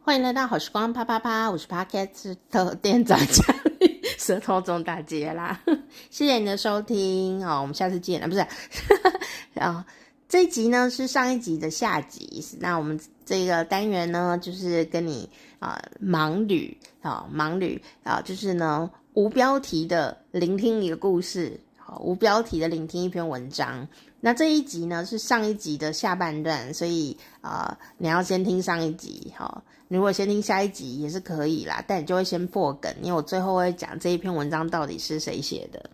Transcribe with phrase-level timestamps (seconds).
[0.00, 5.60] 欢迎来到好时光啪啪啪，我是 Podcast 的店长佳丽，舌头中大结啦，
[6.08, 8.46] 谢谢你的收听哦，我们下次见啊，不是，
[9.52, 9.84] 然 后
[10.26, 23.86] 这一集呢是上一集的下集，那我们这个单元呢就是跟你啊、盲旅啊盲旅啊，就是呢无标题的聆听一个故事，好无标题的聆听一篇文章。
[24.20, 29.62] 那这一集呢是上一集的下半段，所以啊、你要先听上一集哈。
[29.86, 35.88] 如果先听下一集也是可以啦，但你就会先破梗，因为我最后会讲这一篇文章到底是谁写的，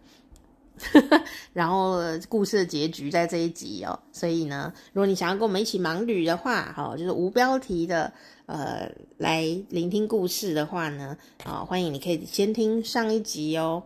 [1.52, 3.96] 然后故事的结局在这一集哦。
[4.10, 8.10] 所以呢，如果你想要跟我们一起盲旅的话，哈，就是无标题的
[8.46, 13.82] 呃来聆听故事的话呢，啊，欢迎你可以先听上一集哦。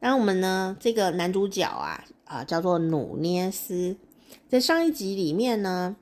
[0.00, 2.02] 那我们呢，这个男主角啊。
[2.26, 3.96] 啊，叫做努涅斯，
[4.48, 5.94] 在上一集里面呢，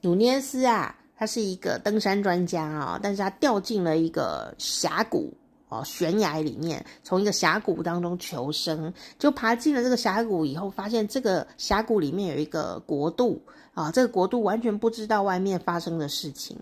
[0.00, 5.34] 努涅斯啊，他是一个登山专家啊，但是他掉进了一个峡谷
[5.68, 13.42] 哦，悬崖里面，从一个峡谷当中求生，就爬进了这个峡谷以后，发现这个峡谷里面有一个国度
[13.74, 16.56] 啊，这个国度完全不知道外面发生的事情，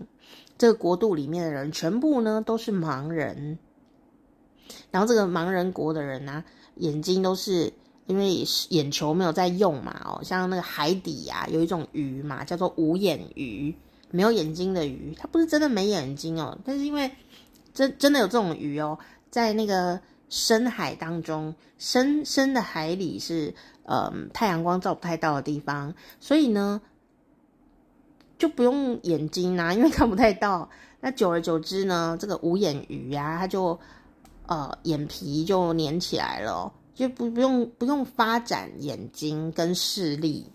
[0.57, 3.59] 这个国度里面的人全部呢都是盲人，
[4.89, 6.43] 然后这个盲人国的人呢、
[6.77, 7.71] 眼睛都是。
[8.05, 13.73] 因为眼球没有在用嘛，哦，像那个海底呀，有一种鱼嘛，叫做无眼鱼，
[14.11, 17.09] 没有眼睛的鱼，它不是真的没眼睛哦，但是因为
[17.73, 26.81] 真真的有这种鱼哦，在那个深海当中，深深的海里是呃太阳光照不太到的地方，所以呢
[28.37, 30.69] 就不用眼睛啊，因为看不太到。
[30.99, 33.79] 那久而久之呢，这个无眼鱼呀，它就
[34.47, 36.71] 呃眼皮就粘起来了。
[36.93, 40.45] 就不不用不用发展眼睛跟视力，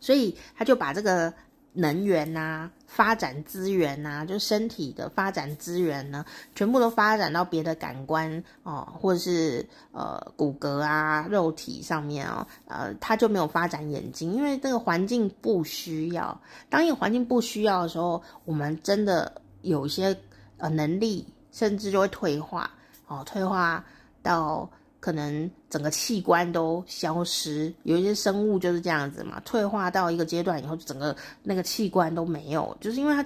[0.00, 1.32] 所以他就把这个
[1.72, 16.40] 能源呐、啊、发展资源呐，就身体的发展资源呢，全部都发展到别的感官哦，或者是呃骨骼啊、肉体上面哦，呃，他就没有发展眼睛，因为这个环境不需要。
[16.68, 20.16] 当一个环境不需要的时候，我们真的有一些
[20.58, 22.70] 呃能力，甚至就会退化
[23.08, 23.84] 哦，退化
[24.22, 24.68] 到。
[25.00, 33.24] 可能整个器官都消失，有一些生物就是这样子嘛，退化到一个阶段以后，整个那个器官都没有，就是因为它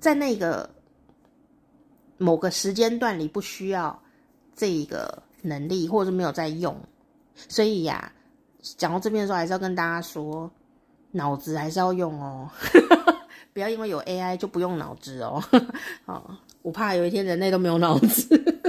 [0.00, 0.68] 在那个
[2.18, 3.96] 某个时间段里不需要
[4.54, 6.76] 这一个能力，或者是没有在用，
[7.48, 8.12] 所以呀，
[8.76, 10.50] 讲到这边的时候，还是要跟大家说，
[11.12, 12.50] 脑子还是要用哦，
[13.54, 15.42] 不要因为有 AI 就不用脑子哦，
[16.06, 18.65] 哦，我怕有一天人类都没有脑子。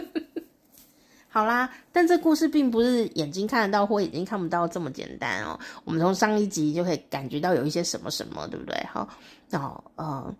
[1.37, 5.59] 好啦，但这故事并不是眼睛看得到或眼睛看不到这么简单哦。
[5.83, 8.75] 我们从上一集就可以感觉到有一些什么什么，对不对？
[8.91, 9.07] 好，
[9.51, 10.33] 那，呃，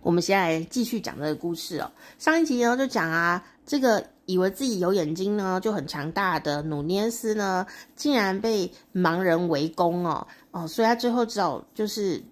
[0.00, 1.92] 我们先来继续讲这个故事哦。
[2.18, 12.24] 上一集呢就讲啊，这个以为自己有眼睛呢就很强大的努涅斯呢，竟然被盲人围攻哦哦，所以他最后只好就是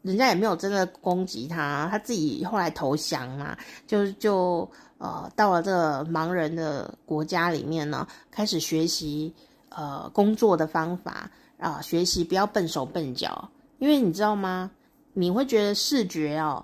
[0.00, 3.54] 人家也没有真的攻击他，他自己后来投降嘛，
[3.86, 4.66] 就就。
[5.00, 9.34] 呃，到了这个盲人的国家里面呢，开始学习
[9.70, 14.70] 呃工作的方法啊，学习不要笨手笨脚，因为你知道吗？
[15.14, 16.62] 你会觉得视觉哦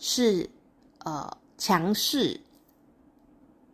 [0.00, 0.50] 是
[1.04, 2.40] 呃强势、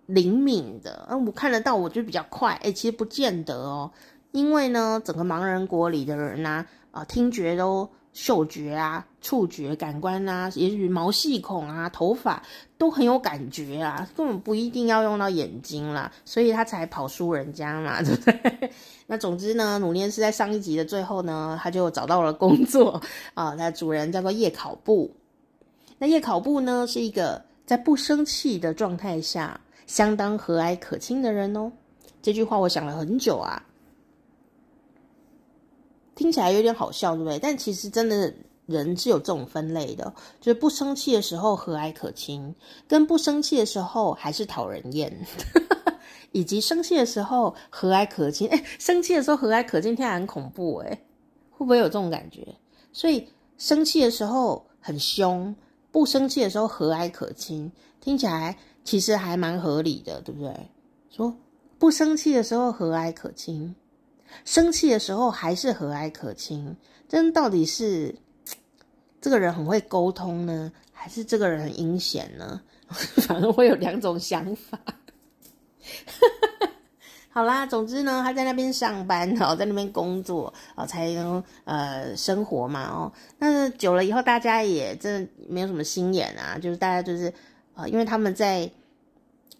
[0.04, 2.52] 灵敏的，嗯，我看得到，我就比较快。
[2.62, 3.90] 哎，其实不见得哦，
[4.32, 7.88] 因为呢，整个盲人国里的人呢，啊，听觉都。
[8.12, 12.42] 嗅觉啊，触觉感官啊，也许毛细孔啊，头发
[12.76, 18.70] 都很有感觉啊，根本不一定要用到眼睛啦，所以他才跑输人家嘛， 对不对？
[19.06, 23.00] 那总之呢，努涅斯在上一集的最后呢，他就找到了工作
[23.34, 25.10] 啊，他主人叫做叶考布。
[25.98, 31.70] 那叶考布呢，是一个在不生气的状态下相当和蔼可亲的人哦。
[32.20, 33.62] 这句话我想了很久啊。
[36.18, 37.38] 听起来有点好笑，对不对？
[37.38, 38.34] 但其实真的
[38.66, 42.52] 人是有这种分类的，就是不生气的时候和蔼可亲，
[42.88, 45.16] 跟不生气的时候还是讨人厌，
[46.32, 48.48] 以及生气的时候和蔼可亲。
[48.48, 50.90] 哎，生气的时候和蔼可亲，听起来很恐怖，哎，
[51.52, 52.44] 会不会有这种感觉？
[52.92, 55.54] 所以生气的时候很凶，
[55.92, 57.70] 不生气的时候和蔼可亲，
[58.00, 60.52] 听起来其实还蛮合理的，对不对？
[61.10, 61.32] 说
[61.78, 63.72] 不生气的时候和蔼可亲。
[64.44, 66.76] 生气的时候还是和蔼可亲，
[67.08, 68.14] 真到底是
[69.20, 72.60] 这个人很会沟通呢，还是这个人很阴险呢？
[73.26, 74.78] 反正会有两种想法。
[77.30, 87.32] 好啦，总之呢，他在那边上班，哦，在那边工作，哦，才能呃生活嘛，哦，那久了以后，大家也真的没有什么心眼啊，就是大家就是
[87.74, 88.68] 呃，因为他们在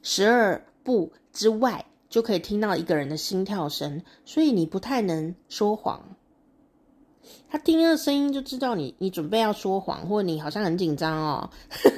[0.03, 6.03] 十二步之外就可以听到一个人的心跳声，所以你不太能说谎。
[7.51, 11.51] 他听那个声音就知道你，你准备要说谎，或你好像很紧张哦，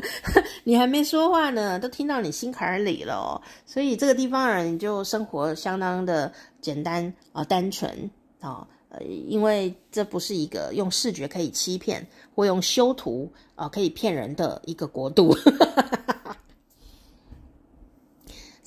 [0.64, 3.40] 你还没说话呢，都听到你心坎里了哦。
[3.66, 8.10] 所以这个地方人就生活相当的简单啊、呃，单纯
[8.40, 12.04] 啊，呃，因为这不是一个用视觉可以欺骗，
[12.34, 15.36] 或用修图啊、可以骗人的一个国度。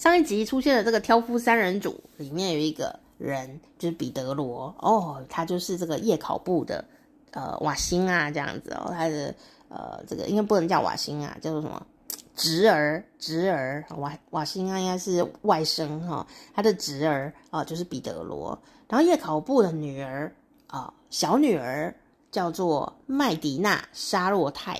[0.04, 3.00] 上一集出现的这个挑夫三人组里面有一个。
[3.20, 6.84] 人就是彼得罗哦，他就是这个夜考部的
[7.32, 9.34] 呃瓦辛啊这样子哦，他的
[9.70, 11.82] 呃这个应该不能叫瓦辛啊，叫做什么
[12.36, 18.60] 侄儿侄儿瓦瓦辛啊应该是外甥哈、哦，他的侄儿啊、哦、就是彼得罗，
[18.90, 20.36] 然后夜考部的女儿
[20.68, 21.96] 啊、哦、小女儿
[22.30, 24.78] 叫做麦迪娜沙洛泰，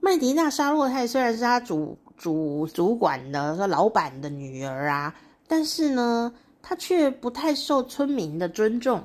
[0.00, 5.14] 麦迪娜沙洛泰虽然是他主主主管的说老板的女儿啊，
[5.46, 6.34] 但是呢。
[6.60, 9.02] 他却不太受村民的尊重，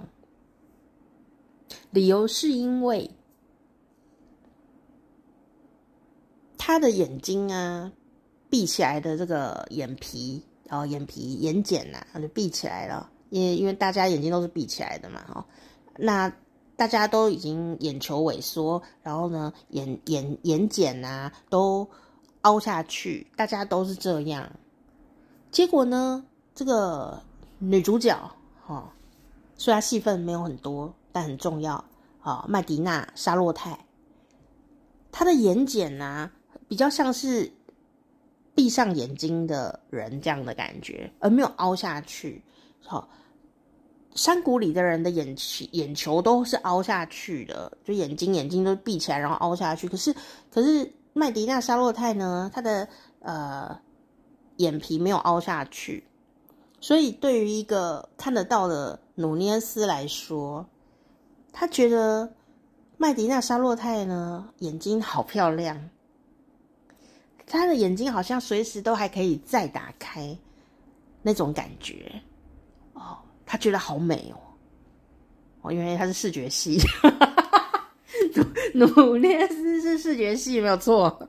[1.92, 3.10] 理由是因为
[6.57, 7.94] 他的眼睛啊，
[8.50, 13.10] 闭起来的这个眼皮，然后眼皮眼睑呐，就闭起来了。
[13.30, 15.45] 因为因为大家眼睛都是闭起来的嘛，哈，
[15.95, 16.36] 那
[16.75, 21.88] 大家都已经眼球萎缩，然后呢，眼眼眼睑啊都
[22.44, 24.50] 凹下去，大家都是这样。
[25.51, 26.24] 结果呢，
[26.56, 27.22] 这个。
[27.60, 28.13] 女主角，
[28.66, 28.90] 哈、哦，
[29.56, 31.81] 虽然戏份没有很多，但很重要
[32.22, 33.86] 啊、麦迪娜·沙洛泰，
[35.13, 36.30] 她的眼瞼啊，
[36.68, 37.50] 比较像是
[38.54, 42.44] 闭上眼睛的人这样的感觉，而没有凹下去。
[42.81, 43.07] 好、
[44.13, 49.88] 山谷里的人的眼球眼球都是凹下去的，就眼睛眼睛都闭起来，然后凹下去。
[49.88, 50.13] 可是，
[50.51, 52.88] 可是麦迪娜·沙洛泰呢，她的
[53.19, 53.80] 呃
[54.57, 56.06] 眼皮没有凹下去。
[56.81, 60.68] 所以，对于一个看得到的努涅斯来说，
[61.54, 62.33] 他觉得
[62.98, 65.89] 麦迪娜·沙洛泰呢，眼睛好漂亮，
[67.48, 70.38] 他的眼睛好像随时都还可以再打开
[71.21, 72.21] 那种感觉
[72.92, 74.38] 哦，他觉得好美哦，
[75.62, 76.80] 哦，因为他是视觉系，
[78.75, 81.28] 努努涅斯是视觉系没有错，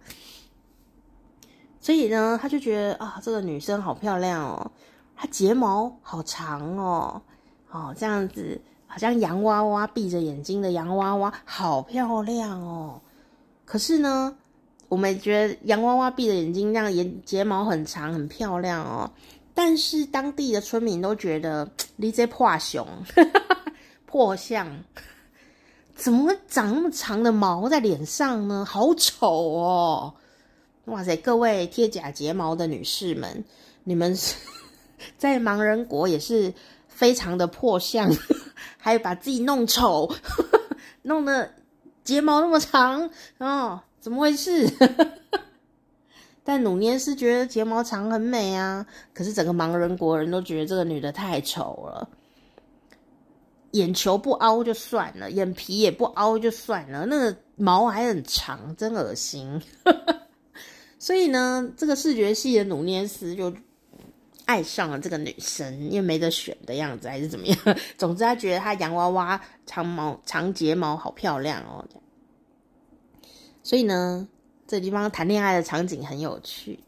[1.81, 4.71] 所以呢，他就觉得啊，这个女生好漂亮哦。
[5.17, 7.23] 她睫毛好长哦，
[7.71, 13.01] 哦，这样子好像洋娃娃闭着眼睛的洋娃娃，好漂亮哦。
[13.65, 14.37] 可是呢，
[14.89, 19.09] 我们觉得洋娃娃闭着眼睛，这样眼睫毛很长，很漂亮哦。
[19.55, 22.85] 但是当地的村民都觉得你这破熊，
[24.05, 24.67] 破相，
[26.05, 28.63] 怎么会长那么长的毛在脸上呢？
[28.63, 30.13] 好丑哦！
[30.85, 33.43] 哇塞，各位贴假睫毛的女士们，
[33.85, 34.35] 你们是。
[35.17, 36.53] 在盲人国也是
[36.89, 38.11] 非常的破相，
[38.77, 40.15] 还有把自己弄丑，
[41.01, 41.53] 弄得
[42.05, 43.09] 睫毛那么长
[43.39, 44.71] 哦，怎么回事？
[46.45, 48.85] 但努涅斯觉得睫毛长很美啊，
[49.15, 52.11] 可是整个盲人国人都觉得这个女的太丑了，
[53.75, 59.63] 眼球不凹就算了，眼皮也不凹就算了，那个毛还很长，真恶心。
[60.99, 63.55] 所以呢，这个视觉系的努涅斯就。
[64.47, 67.59] 爱上了这个女生，因为没得选的样子，还是怎么样？
[67.97, 71.83] 总之，他觉得她洋娃娃长毛长睫毛好漂亮哦。
[73.63, 74.29] 所以呢，
[74.67, 76.79] 这地方谈恋爱的场景很有趣。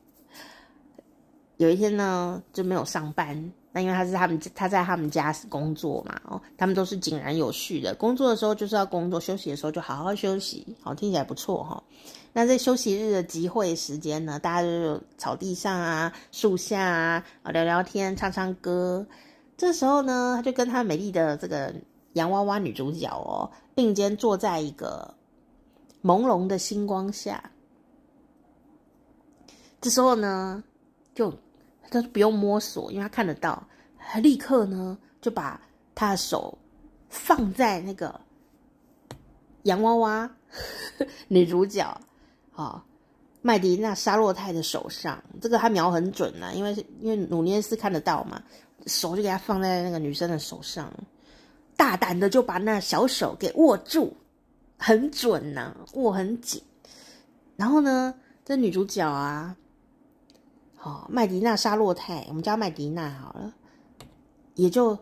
[1.57, 3.51] 有一天呢，就没有上班。
[3.77, 7.95] 那因为他是他们他在他们家工作嘛，哦，他们都是井然有序的。
[7.95, 10.67] 工作的时候就是要工作，休息的时候就好好休息。
[10.81, 11.83] 好，听起来不错哈。
[12.33, 19.07] 那在休息日的集会时间呢，大家就草地上啊、树下啊聊聊天、唱唱歌。
[19.59, 21.75] 这时候呢，他就跟他美丽的这个
[22.15, 25.15] 洋娃娃女主角哦并肩坐在一个
[26.03, 27.51] 朦胧的星光下。
[29.83, 30.65] 这时候呢，
[31.15, 31.31] 就
[31.91, 33.67] 他不用摸索，因为他看得到，
[33.99, 35.61] 他立刻呢就把
[35.95, 36.57] 他的手
[37.09, 38.21] 放在那个
[39.63, 40.31] 洋娃娃
[41.29, 42.01] 女主角。
[42.55, 42.83] 啊，
[43.43, 48.43] 麦迪娜·沙洛泰的手上，这个他瞄很准呐、啊，因为因为努涅斯看得到嘛，
[48.87, 50.91] 手就给他放在那个女生的手上，
[51.77, 54.17] 大胆的就把那小手给握住，
[54.79, 56.63] 很准呐、啊，握很紧。
[57.57, 59.55] 然后呢，这女主角啊，
[60.87, 63.53] 哦，麦迪娜·沙洛泰，我们叫麦迪娜好了，
[64.55, 64.97] 也就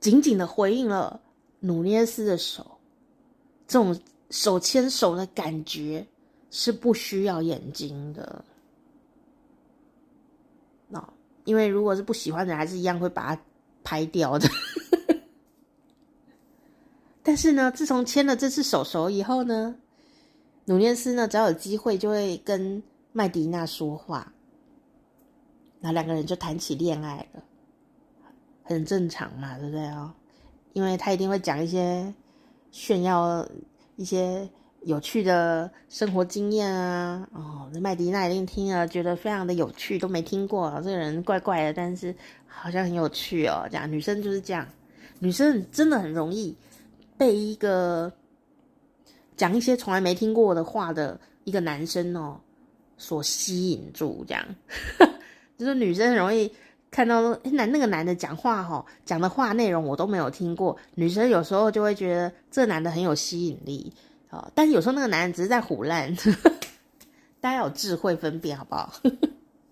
[0.00, 1.20] 紧紧的回应了
[1.58, 2.78] 努涅斯的手。
[3.68, 6.06] 这种手牵手的感觉
[6.50, 8.42] 是不需要眼睛的。
[10.92, 11.06] 哦，
[11.44, 13.42] 因为如果是不喜欢的，还是一样会把它
[13.84, 14.48] 拍掉的。
[17.22, 19.76] 但是呢，自从牵了这次手手以后呢，
[20.64, 22.82] 努涅斯呢，只要有机会就会跟
[23.12, 24.32] 麦迪娜说话，
[25.80, 27.42] 那两个人就谈起恋爱了，
[28.62, 30.12] 很正常嘛，对不对哦？
[30.72, 32.12] 因为他一定会讲一些
[32.70, 33.44] 炫耀
[33.96, 34.48] 一些
[34.82, 42.14] 有趣的生活经验啊，哦，麦迪娜一定听了觉得非常的有趣，都没听过，这个人怪怪的，但是
[42.46, 43.66] 好像很有趣哦。
[43.70, 44.66] 这样女生就是这样，
[45.18, 46.56] 女生真的很容易。
[47.18, 48.10] 被一个
[49.36, 52.40] 讲一些从来没听过的话的一个男生哦
[52.96, 54.42] 所吸引住，这样
[55.60, 56.50] 就是女生很容易
[56.90, 63.92] 看到男那个男的讲话哈，讲的话内容我都没有听过，女生有时候就会觉得这男的很有吸引力
[64.30, 66.16] 啊，但是有时候那个男人只是在唬烂，
[67.42, 68.90] 大家有智慧分辨好不好？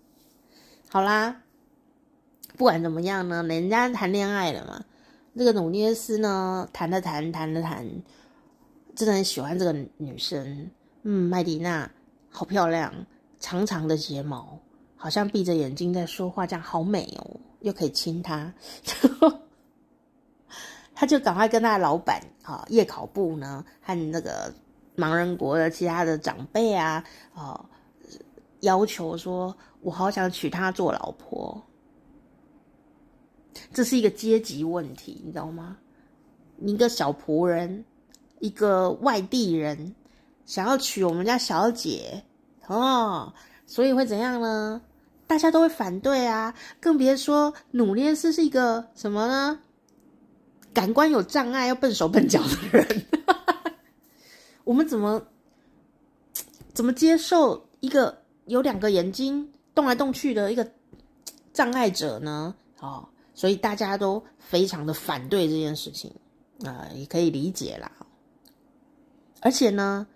[0.89, 1.41] 好啦，
[2.55, 4.85] 不管怎么样呢，人家谈恋爱了嘛。
[5.35, 7.87] 这个努涅斯呢，谈了谈，谈了谈，
[8.95, 10.69] 真的很喜欢这个女生。
[11.01, 11.89] 嗯，麦迪娜
[12.29, 12.93] 好漂亮，
[13.39, 14.59] 长长的睫毛，
[15.01, 18.53] 好像闭着眼睛在说话，这样好美哦，又可以亲她。
[20.93, 24.53] 他就赶快跟他的老板啊，夜考部呢，和那个
[24.97, 27.01] 盲人国的其他的长辈啊，
[27.33, 27.63] 啊，
[28.59, 31.63] 要求说，我好想娶她做老婆。
[33.71, 35.77] 这是一个阶级问题，你知道吗？
[36.59, 37.85] 一个小仆人，
[38.39, 39.95] 一个外地人，
[40.45, 42.21] 想要娶我们家小姐
[42.67, 43.33] 哦，
[43.65, 44.81] 所以会怎样呢？
[45.29, 49.59] 大家都会反对啊，更别说努涅斯是一个什么呢？
[50.73, 53.05] 感官有障碍又笨手笨脚的人，
[54.65, 55.21] 我们怎么
[56.73, 60.67] 怎么接受一个有两个眼睛动来动去的一个
[61.53, 62.55] 障碍者呢？
[62.79, 63.07] 哦。
[63.35, 66.11] 所以大家都非常的反对这件事情
[66.65, 67.91] 啊，呃，也可以理解啦。
[69.41, 70.07] 而且呢，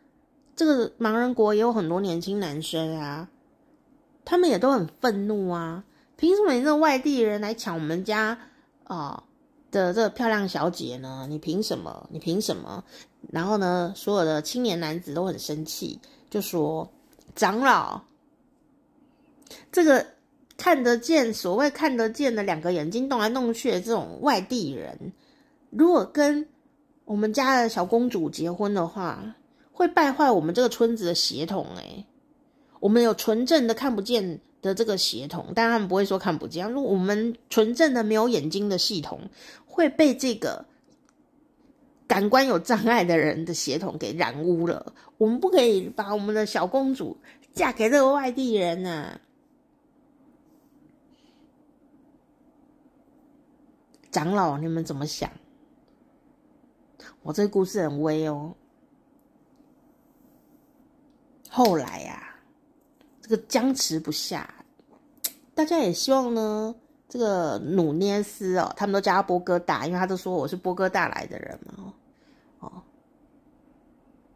[0.56, 3.30] 这个盲人国也有很多年轻男生啊，
[4.26, 5.84] 他们也都很愤怒啊！
[6.18, 8.38] 凭什么你这个外地人来抢我们家
[8.84, 9.24] 啊
[9.72, 11.26] 的这漂亮小姐呢？
[11.30, 12.08] 你凭什么？
[12.12, 12.84] 你凭什么？
[13.32, 16.00] 然后呢，所有的青年男子都很生气，
[16.30, 16.92] 就说
[17.36, 18.02] ：“长老，
[19.72, 20.06] 这个。”
[20.56, 25.12] 看得见，所谓看得见的两个眼睛动来动去的这种外地人，
[25.72, 26.48] 如果跟
[27.06, 29.36] 我们家的小公主结婚的话，
[29.74, 31.66] 会败坏我们这个村子的血统。
[31.76, 32.06] 诶，
[32.84, 36.70] 我们有纯正的看不见的这个血统，但他们不会说看不见。
[36.70, 39.30] 如我们纯正的没有眼睛的系统，
[39.66, 40.66] 会被这个
[42.08, 44.94] 感官有障碍的人的血统给染污了。
[45.18, 47.16] 我们不可以把我们的小公主
[47.54, 49.22] 嫁给这个外地人啊！
[54.12, 55.32] 长老，你们怎么想？
[57.22, 58.54] 我这个故事很微哦。
[61.48, 62.33] 后来呀、
[63.24, 64.54] 这个僵持不下，
[65.56, 66.76] 大家也希望呢，
[67.08, 71.94] 这个努涅斯哦，他们都叫他波哥大，因为他都说我是波哥大来的人嘛，
[72.60, 72.84] 哦，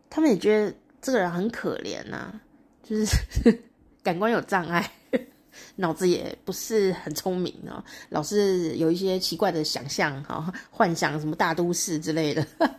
[0.09, 2.39] 他们也觉得这个人很可怜呐、
[2.81, 3.15] 就是
[4.01, 4.89] 感官有障碍。
[5.75, 12.45] 脑子也不是很聪明哦，老是有一些奇怪的想象哈，幻想什么大都市之类的。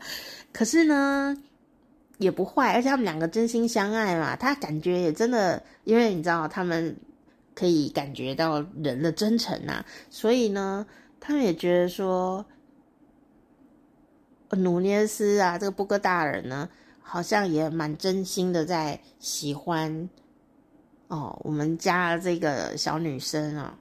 [0.52, 1.36] 可是呢，
[2.18, 4.36] 也不坏，而且他们两个真心相爱嘛。
[4.36, 6.96] 他感觉也真的，因为你知道，他们
[7.54, 10.86] 可以感觉到人的真诚呐，所以呢，
[11.18, 12.44] 他们也觉得说，
[14.50, 16.68] 努涅斯啊，这个波哥大人呢，
[17.00, 20.08] 好像也蛮真心的在喜欢。
[21.08, 23.78] 哦，我们家这个小女生啊，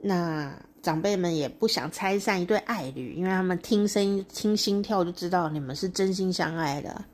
[0.00, 0.54] 那
[0.88, 7.04] 长辈们也不想拆散一对爱侣，因为他们听声音、听心跳就知道你们是真心相爱的，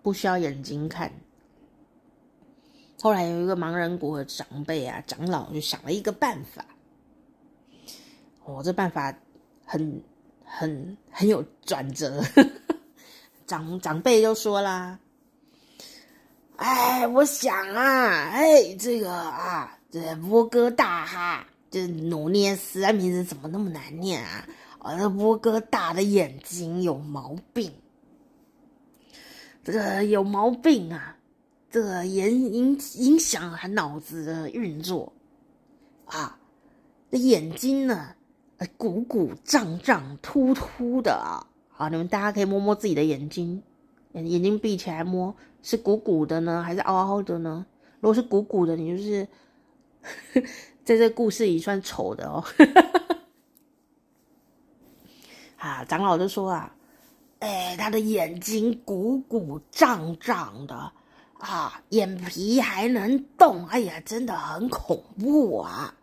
[0.00, 1.12] 不需要眼睛看。
[3.00, 6.64] 后来有一个盲人国的长辈啊，长老就想了一个办法，
[8.44, 9.12] 哦，这办法
[9.64, 10.00] 很、
[10.44, 12.22] 很、很有转折。
[13.44, 15.00] 长长辈就说啦。
[16.58, 24.46] 哎，我想啊，哎，这个啊，这波哥大哈，这努涅斯啊，名字怎么那么难念啊？
[24.78, 27.72] 啊，这波哥大的眼睛有毛病，
[29.64, 31.16] 这个有毛病啊，
[31.70, 35.10] 这个影影影响他脑子的运作
[36.04, 36.38] 啊，
[37.10, 38.14] 这眼睛呢，
[38.76, 41.48] 鼓鼓胀胀、突突的啊。
[41.70, 43.62] 好，你们大家可以摸摸自己的眼睛，
[44.12, 47.64] 眼睛闭起来摸，是鼓鼓的呢，还是凹凹的呢？
[48.00, 49.26] 如果是鼓鼓的，你就是
[50.84, 52.44] 在这故事里算丑的哦。
[55.58, 56.74] 啊，长老就说啊，
[57.38, 60.92] 哎，他的眼睛鼓鼓胀胀的
[61.38, 65.94] 啊，眼皮还能动，哎呀，真的很恐怖啊！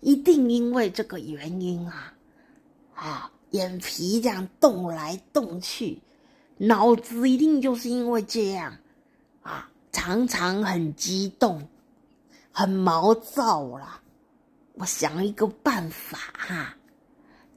[0.00, 2.12] 一定因为这个原因啊，
[2.94, 6.02] 啊，眼皮这样动来动去，
[6.56, 8.76] 脑子一定就是因为这样
[9.42, 11.68] 啊，常常很激动，
[12.50, 14.00] 很毛躁啦。
[14.74, 16.76] 我想一个办法哈、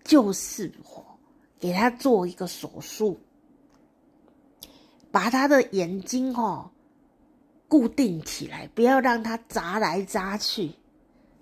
[0.03, 1.05] 就是我。
[1.59, 3.19] 给他做一个手术，
[5.09, 6.69] 把他的眼睛哦
[7.67, 10.71] 固定起来，不要让他眨来眨去，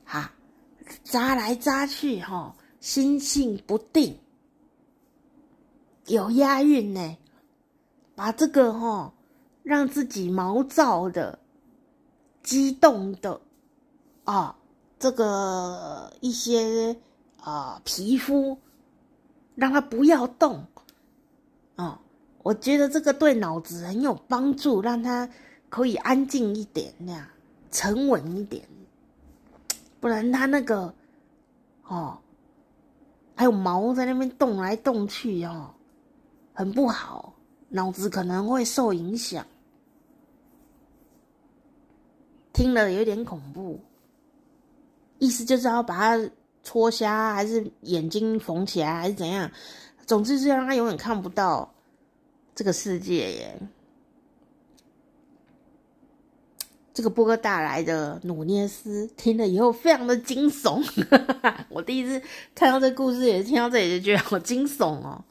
[0.06, 0.32] 哈，
[1.04, 4.18] 眨来眨去哈，心性不定，
[6.06, 7.18] 有押韵呢。
[8.16, 9.14] 把这个哈，
[9.64, 11.40] 让自己毛躁的、
[12.42, 13.42] 激动的
[14.24, 14.58] 啊，
[15.00, 16.96] 这个一些
[17.42, 18.58] 啊皮肤。
[19.58, 20.66] 让他不要动，
[21.78, 21.98] 哦，
[22.44, 25.30] 我觉得这个对脑子很有帮助，让他
[25.70, 27.26] 可以安静一点，那样
[27.72, 28.68] 沉稳一点，
[30.02, 30.94] 不然他那个，
[31.88, 32.18] 哦，
[33.34, 35.74] 还有毛在那边动来动去哦，
[36.54, 37.34] 很不好，
[37.70, 39.48] 脑子可能会受影响，
[42.52, 43.80] 听了有点恐怖，
[45.20, 46.30] 意思就是要把他。
[46.68, 49.52] 戳瞎还是眼睛缝起来还是怎样？
[50.08, 51.72] 总之是让他永远看不到
[52.56, 53.60] 这个世界耶。
[56.92, 60.84] 这个波哥大来的努涅斯听了以后非常的惊悚。
[61.70, 62.20] 我第一次
[62.56, 65.24] 看到这故事，也听到这里就觉得好惊悚哦。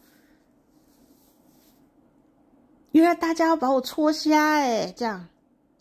[2.93, 5.29] 原来大家要把我戳瞎哎，这样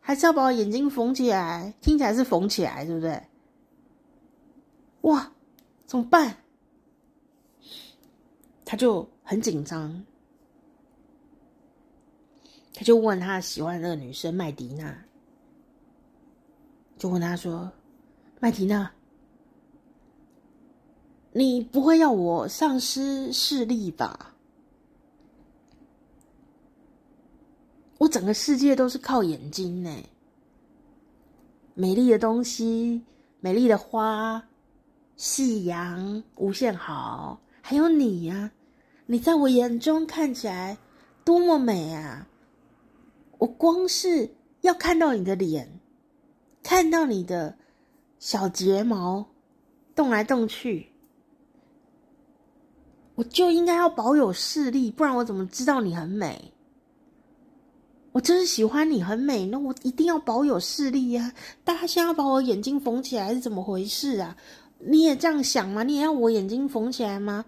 [0.02, 1.76] 还是要把我眼睛缝起来？
[1.80, 3.22] 听起来是缝起来，对不对？
[5.04, 5.32] 哇！
[5.86, 6.38] 怎么办？
[8.66, 10.04] 他就很紧张，
[12.74, 15.06] 他就问他喜欢的那个女生麦迪娜，
[16.98, 17.72] 就问他说
[18.42, 18.92] ：“麦迪娜，
[21.34, 24.34] 你不会要我丧失视力吧？
[28.00, 29.96] 我整个世界都是靠眼睛呢，
[31.76, 33.04] 美丽的东西，
[33.42, 34.44] 美丽的花。”
[35.16, 38.52] 夕阳无限好，还有你呀、
[39.06, 40.78] 你在我眼中看起来
[41.24, 42.28] 多么美啊！
[43.38, 44.30] 我光是
[44.62, 45.80] 要看到你的脸，
[46.64, 47.56] 看到你的
[48.20, 49.26] 小睫毛
[49.96, 50.92] 动来动去，
[53.16, 56.52] 我就应该要保有视力，不然我怎么知道你很美？
[58.14, 64.38] 我就是喜欢你很美，那我一定要保有视力呀、大家现在要把我眼睛缝起来是怎么回事啊？
[64.86, 65.84] 你也这样想吗？
[65.84, 67.46] 你也要我眼睛缝起来吗？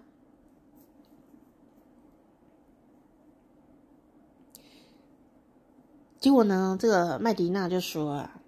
[6.18, 8.40] 结果呢，这个麦迪娜就说啊：“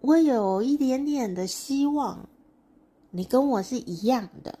[0.00, 2.28] 我有一点点的希望，
[3.10, 4.58] 你跟我是一样的。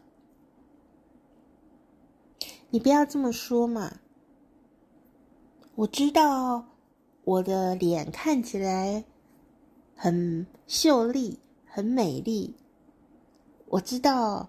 [2.70, 4.00] 你不要这么说嘛，
[5.74, 6.66] 我知道
[7.24, 9.04] 我的脸看起来。”
[9.96, 12.54] 很秀丽，很美丽。
[13.66, 14.48] 我知道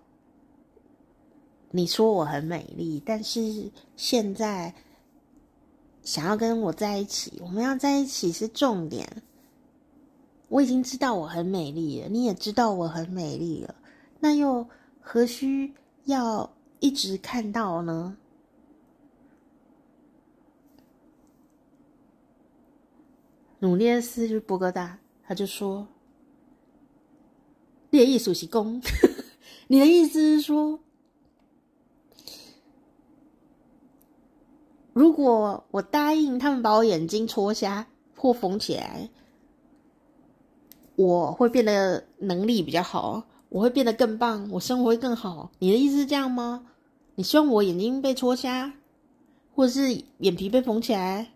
[1.71, 4.73] 你说我很美丽，但是现在
[6.03, 9.23] 想要跟我在一起，我们要在一起是重点。
[10.47, 13.75] 我已经知道我很美丽了，你也知道我很美丽了，
[14.19, 14.67] 那又
[15.01, 18.15] 何须要一直看到呢？
[23.59, 24.99] 努涅斯就是波哥大。
[25.27, 25.87] 他就说
[27.89, 28.81] ：“你的意思是公，
[29.67, 30.79] 你的意思是说，
[34.93, 39.09] 如果我答应他们把我眼睛戳瞎或缝起来，
[40.95, 45.51] 我会变得能力比较好，我会变得更棒，我生活会更好。
[45.59, 46.67] 你的意思是这样吗？
[47.15, 48.73] 你希望我眼睛被戳瞎，
[49.55, 51.31] 或者是眼皮被缝起来？”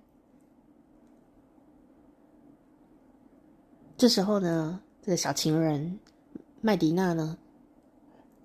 [3.99, 5.99] 这时候呢，这个小情人
[6.61, 7.37] 麦迪娜呢，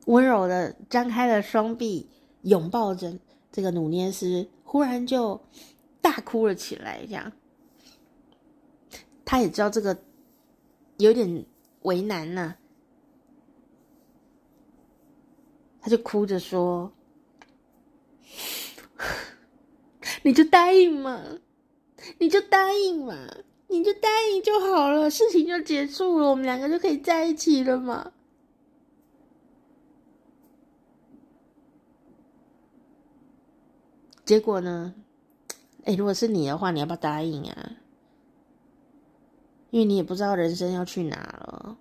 [0.07, 2.09] 温柔的张开了双臂，
[2.43, 3.17] 拥抱着
[3.53, 5.41] 这个努涅斯忽然就
[6.01, 7.31] 大哭了起来，这样。
[9.25, 9.97] 他也知道这个
[10.97, 11.47] 有点
[11.83, 12.57] 为难呐、
[15.81, 16.93] 他就哭着说
[20.25, 21.39] ：“你就答应嘛，
[22.19, 23.29] 你就答应嘛，
[23.69, 28.13] 你就答应就好了，事情就结束了，我们两个就可以在一起了嘛。”
[34.25, 34.95] 结果呢？
[35.85, 37.73] 哎，如果是你的话，你要不要答应啊？
[39.71, 41.77] 因为你也不知道人生要去哪了，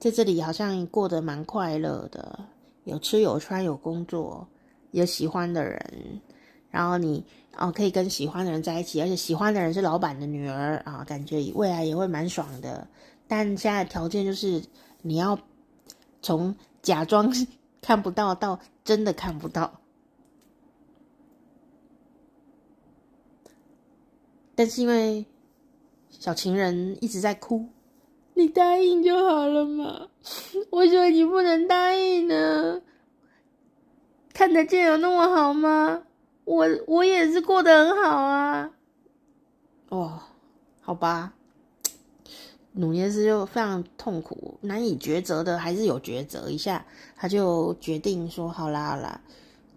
[0.00, 2.46] 在这里好像过得蛮快乐的，
[2.82, 4.48] 有吃有穿有工作，
[4.90, 6.20] 有喜欢的人，
[6.70, 7.24] 然后你
[7.56, 12.86] 哦可以跟喜欢的人在一起，而且喜欢的人是老板的女儿啊，感觉未来也会蛮爽的。
[13.26, 14.62] 但现在的条件就是
[15.02, 15.38] 你要
[16.22, 17.32] 从假装
[17.80, 19.80] 看不到到真的看不到，
[24.54, 25.26] 但是因为。
[26.10, 27.68] 小情人一直在哭，
[28.34, 30.08] 你答应就好了嘛？
[30.70, 32.82] 为什么你不能答应呢？
[34.32, 36.02] 看得见有那么好吗？
[36.48, 38.70] 我我也是过得很好啊。
[39.90, 40.18] 哦，
[40.80, 41.30] 好吧，
[42.72, 46.82] 努涅斯就非常痛苦，难以抉择的，还是有抉择一下，
[47.14, 49.20] 他就决定说：好啦好啦，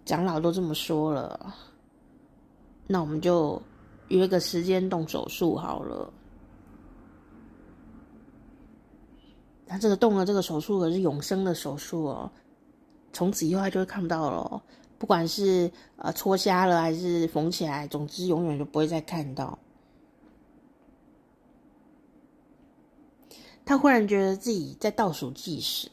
[0.05, 1.53] 长老都这么说了，
[2.87, 3.61] 那我们就
[4.07, 6.09] 约个时间动手术好了。
[9.67, 12.31] 他这个动了这个手术可是永生的手术哦，
[13.11, 14.61] 从此以后他就会看不到了，
[15.01, 19.57] 不管是呃戳瞎了还是缝起来，总之永远就不会再看到。
[23.65, 25.89] 他忽然觉得自己在倒数计时，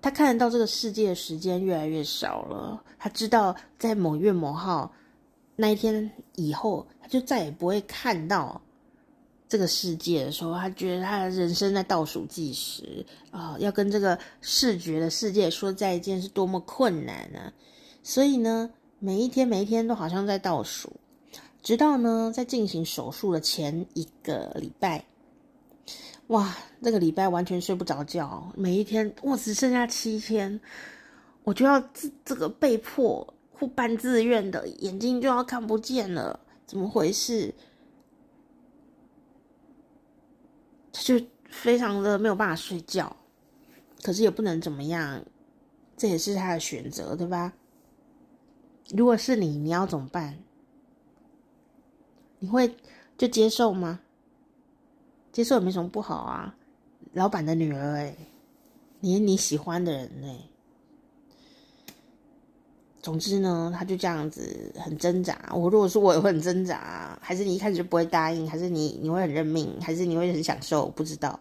[0.00, 2.80] 他看得到这个世界的时间越来越少了。
[2.96, 4.92] 他知道在某月某号
[5.56, 8.62] 那一天以后，他就再也不会看到。
[9.52, 17.52] 这个世界的时候，他觉得他的人生在倒数计时啊，要跟这个视觉的世界说再见是多么困难啊！
[18.02, 20.90] 所以呢，每一天每一天都好像在倒数，
[21.62, 25.04] 直到呢，在进行手术的前一个礼拜，
[26.28, 30.58] 哇，这个礼拜完全睡不着觉，每一天我只剩下七天，
[31.44, 37.52] 我就要这这个被迫或半自愿的眼睛就要看不见了，怎么回事？
[40.92, 43.16] 他就非常的没有办法睡觉，
[44.02, 45.24] 可是也不能怎么样，
[45.96, 47.54] 这也是他的选择，对吧？
[48.90, 50.38] 如果是你，你要怎么办？
[52.40, 52.76] 你会
[53.16, 54.00] 就接受吗？
[55.30, 56.54] 接受也没什么不好啊，
[57.14, 58.14] 老板的女儿哎，
[59.00, 60.51] 连你喜欢的人哎。
[63.02, 65.50] 总之呢，他就这样子很挣扎。
[65.52, 70.86] 我如果说我也会很挣扎，还是你一开始就不会答应，还是你你会很认命，还是你会很享受？
[70.90, 71.40] 不知道。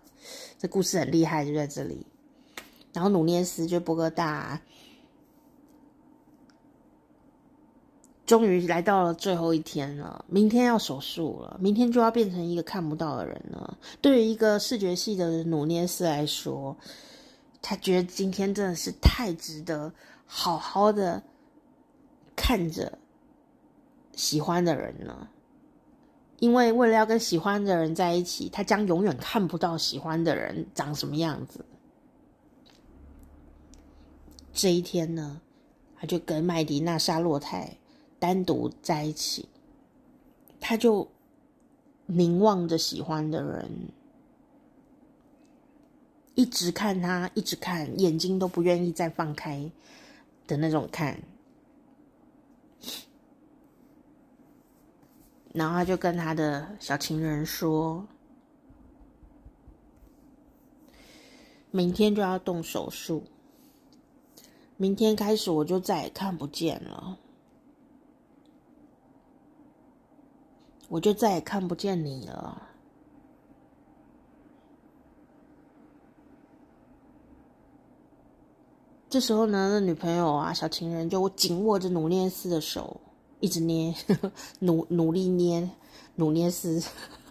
[0.57, 2.03] 这故事很厉害，就在这里。
[2.93, 4.59] 然后努涅斯就波哥大，
[8.25, 10.25] 终于来到了最后一天了。
[10.27, 13.77] 明天要手术了，明天就要变成一个看不到的人了。
[14.01, 16.75] 对于一个视觉系的努涅斯来说，
[17.61, 19.93] 他觉得今天真的是太值得，
[20.25, 21.21] 好好的。
[22.43, 22.97] 看着
[24.15, 25.29] 喜欢的人呢，
[26.39, 31.63] 因为为了要跟喜欢的人在一起，他将永远看不到喜欢的人长什么样子。
[34.51, 35.39] 这一天呢，
[35.95, 37.77] 他就跟麦迪娜·沙洛泰
[38.17, 39.47] 单独在一起，
[40.59, 41.07] 他就
[42.07, 43.69] 凝望着喜欢的人，
[46.33, 49.71] 一直看他，一直看，眼睛都不愿意再放开
[50.47, 51.21] 的那种看。
[55.53, 58.07] 然后他就跟他的小情人说
[61.71, 63.23] ：“明天就要动手术，
[64.77, 67.17] 明天开始我就再也看不见了，
[70.87, 72.69] 我就再也看不见你了。”
[79.09, 83.01] 这时候呢，那女朋友啊，小情人就紧握着努涅斯的手。
[83.41, 83.93] 一直捏，
[84.59, 85.69] 努努力捏，
[86.15, 86.81] 努涅斯，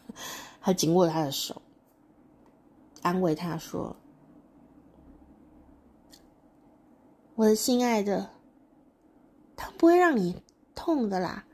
[0.60, 1.62] 还紧握他的手，
[3.00, 3.96] 安慰他说
[7.36, 8.28] ：“我的心爱的，
[9.56, 10.36] 他不会让你
[10.74, 11.46] 痛的啦。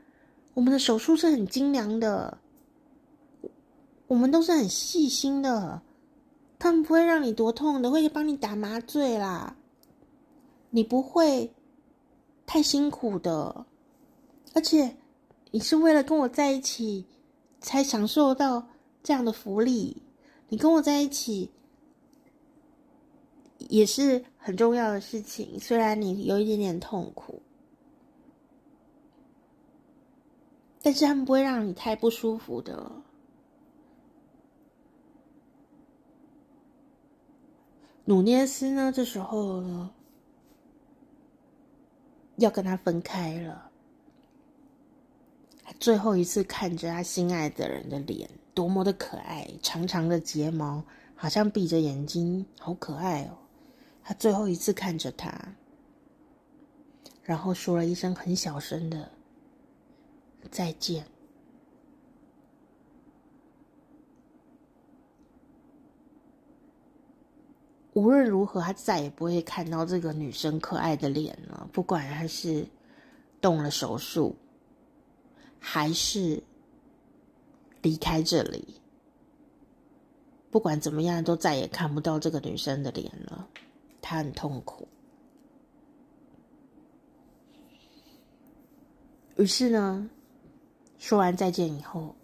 [0.53, 2.37] 我们的手术是很精良的，
[4.07, 5.81] 我们都是很细心的，
[6.59, 9.55] 他们不会让你多痛的，会帮你打麻醉啦。
[10.71, 11.53] 你不会。”
[12.49, 13.65] 太辛苦的，
[14.57, 14.97] 而且
[15.51, 17.05] 你是为了跟我在一起
[17.61, 18.67] 才享受到
[19.03, 20.01] 这样的福利。
[20.49, 21.51] 你跟我在一起
[23.59, 27.39] 也是很重要的事情，虽然你有一点点痛苦，
[30.81, 32.91] 但是他们不会让你太不舒服的。
[38.05, 39.91] 努涅斯呢，这时候呢，
[42.37, 43.66] 要跟他分开了。
[45.79, 50.83] 最后一次看着他心爱的人的脸，多么的可爱，长长的睫毛，
[51.15, 53.37] 好像闭着眼睛，好可爱哦。
[54.03, 55.29] 他最后一次看着他，
[57.21, 59.11] 然后说了一声很小声的
[60.49, 61.05] 再见。
[67.93, 71.67] 无论如何，他再也不会看到这个女生可爱的脸了。
[71.73, 72.65] 不管他是
[73.41, 74.35] 动了手术，
[75.69, 76.41] 还是
[77.81, 78.79] 离开这里，
[80.49, 83.49] 不管怎么样，都再也看不到这个女生的脸了。
[84.01, 84.87] 他很痛苦。
[89.35, 90.09] 于是呢，
[90.97, 92.15] 说完再见以后。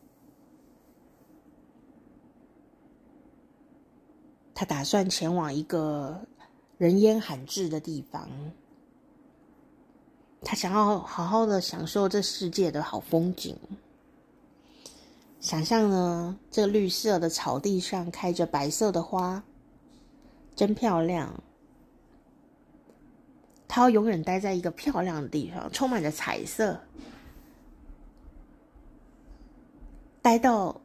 [4.55, 6.25] 他打算前往一个
[6.77, 8.29] 人烟罕至的地方，
[10.43, 13.57] 他想要好好的享受这世界的好风景。
[15.39, 19.43] 想象呢，这绿色的草地上开着白色的花，
[20.55, 21.33] 真漂亮。
[23.67, 26.79] 他要永远待在一个漂亮的地方，充满着彩色，
[30.21, 30.79] 待到。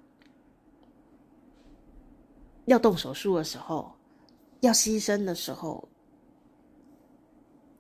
[2.65, 3.91] 要动手术的时候，
[4.61, 5.89] 要牺牲的时候，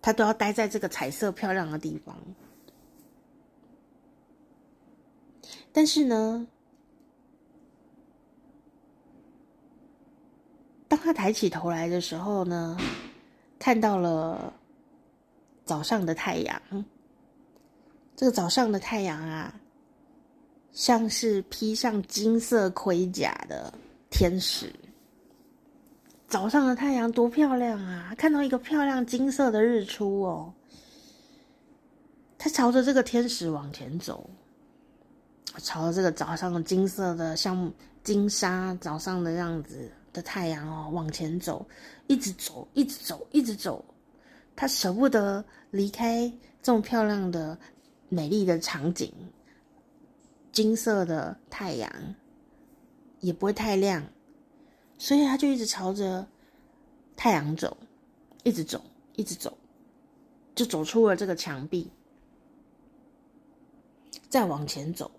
[0.00, 2.16] 他都要待在这个彩色漂亮的地方。
[5.72, 6.46] 但是呢，
[10.88, 12.76] 当他抬起头来的时候呢，
[13.58, 14.52] 看到了
[15.64, 16.62] 早上的太阳。
[18.16, 19.54] 这个早上的太阳啊，
[20.72, 23.72] 像是披上金色盔甲的。
[24.10, 24.72] 天使，
[26.28, 28.14] 早上的太阳多漂亮啊！
[28.18, 30.52] 看到一个漂亮金色的日出哦。
[32.36, 34.28] 他朝着这个天使往前走，
[35.56, 37.72] 朝着这个早上的金色的像
[38.04, 41.66] 金沙早上的样子的太阳哦往前走，
[42.06, 43.82] 一直走，一直走，一直走。
[44.54, 46.30] 他舍不得离开
[46.62, 47.58] 这么漂亮的、
[48.10, 49.10] 美丽的场景，
[50.52, 51.90] 金色的太阳。
[53.20, 54.00] 也不会太亮，
[54.98, 56.26] 所以他就一直朝着
[57.16, 57.76] 太阳走，
[58.42, 58.82] 一直走，
[59.14, 59.56] 一直走，
[60.54, 61.88] 就走出了这个墙壁，
[64.28, 65.10] 再往前走，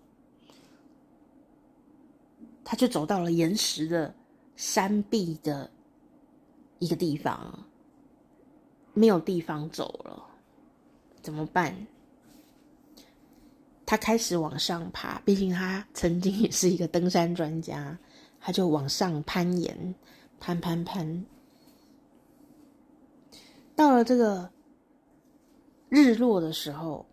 [2.63, 4.13] 他就走到了岩石的
[4.57, 5.71] 山壁的
[6.79, 7.65] 一个地方，
[8.93, 10.21] 没有地方走了，
[11.21, 11.73] 怎么办？
[13.85, 17.97] 他开始往上爬，毕竟他曾经也是一个登山专家，
[18.39, 19.95] 他就往上攀岩，
[20.39, 21.25] 攀攀攀。
[23.75, 24.49] 到了这个
[25.87, 27.05] 日落的时候，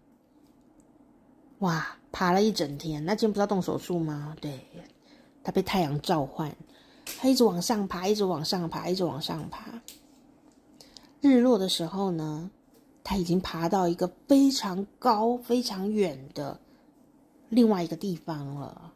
[1.60, 3.04] 哇，爬了一整天。
[3.04, 4.36] 那今天不是要动手术吗？
[4.40, 4.60] 对，
[5.42, 6.54] 他被太阳召唤，
[7.20, 9.80] 他一直往上爬，一直往上爬，一直往上爬。
[11.20, 12.50] 日落的时候呢，
[13.02, 16.60] 他已经爬到一个非常高、非常远的。
[17.48, 18.92] 另外一个地方了，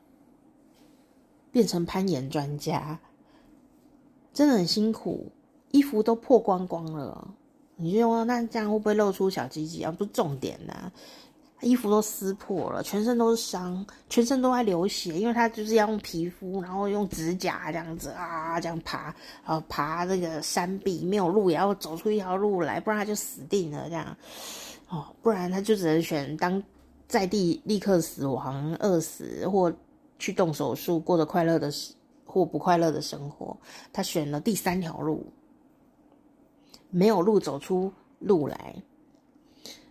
[1.53, 2.99] 变成攀岩专家，
[4.33, 5.31] 真的很辛苦，
[5.71, 7.29] 衣服都破光光了。
[7.77, 9.91] 你就说那这样会不会露出小鸡鸡啊？
[9.91, 10.93] 不是重点呐、啊，
[11.61, 19.15] 衣服都撕破了，全身都是伤，全身都在流血，因为他就是要用皮肤，然后用指甲这样子啊，这样爬，
[19.47, 24.17] 呃，爬这个山壁，没有路也要走出一条路来，不然他就死定了这样。
[24.89, 26.63] 哦，不然他就只能选当。
[27.09, 29.73] 在地立刻死亡、饿死，或
[30.21, 31.69] 去动手术，过着快乐的
[32.25, 33.57] 或不快乐的生活。
[33.93, 35.27] 他选了第三条路，
[36.91, 38.77] 没有路走出路来，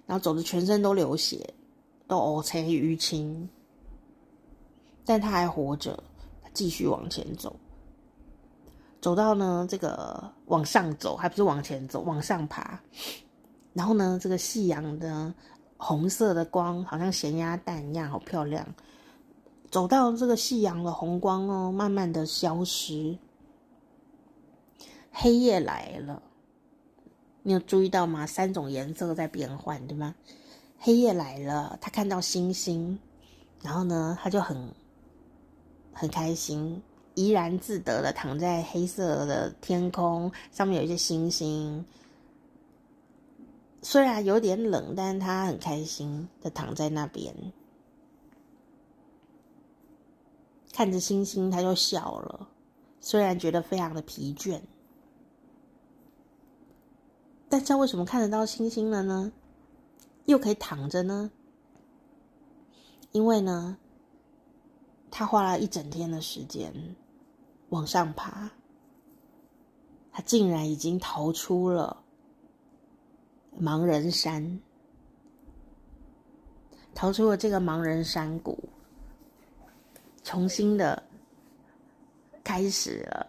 [0.06, 1.54] 然后走的全身都流血，
[2.08, 3.50] 都瘀青淤青，
[5.04, 6.02] 但他还活着，
[6.42, 7.54] 他继续往前走，
[9.02, 12.80] 走到呢这个往上走，还不是往前走，往上爬，
[13.74, 15.34] 然后呢这个夕阳的。
[15.82, 18.68] 红色的光好像咸鸭蛋一样，好漂亮。
[19.72, 23.18] 走到这个夕阳的红光哦，慢慢的消失，
[25.12, 26.24] 黑夜来了。
[27.44, 28.26] 你有注意到吗？
[28.26, 30.16] 三种颜色在变换，对吗？
[30.78, 33.00] 黑夜来了，他看到星星，
[33.62, 34.72] 然后呢，他就很
[35.94, 36.82] 很开心，
[37.16, 41.86] 怡然自得的躺在黑色的天空上面，有一些星星。
[43.82, 47.34] 虽然有点冷，但是他很开心的躺在那边，
[50.80, 52.48] 看着星星，他就笑了。
[53.02, 54.62] 虽然觉得非常的疲倦，
[57.50, 59.30] 但是为什么看得到星星了呢？
[60.24, 61.30] 又可以躺着呢？
[63.12, 63.78] 因为呢，
[65.12, 66.74] 他花了一整天的时间
[67.68, 68.50] 往上爬，
[70.14, 72.02] 他竟然已经逃出了
[73.62, 74.62] 盲人山，
[76.96, 78.58] 逃出了这个盲人山谷，
[80.30, 81.02] 重新的
[82.44, 83.26] 开始了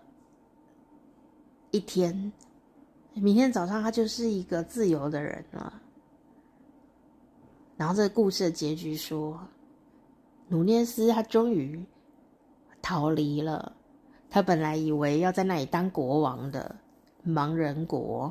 [1.71, 2.31] 一天。
[3.15, 5.81] 明天早上，他就是一个自由的人了。
[7.79, 9.41] 然后这个故事的结局说，
[10.49, 11.83] 努涅斯他终于
[12.83, 13.73] 逃离了
[14.29, 16.77] 他本来以为要在那里当国王的
[17.27, 18.31] 盲人国。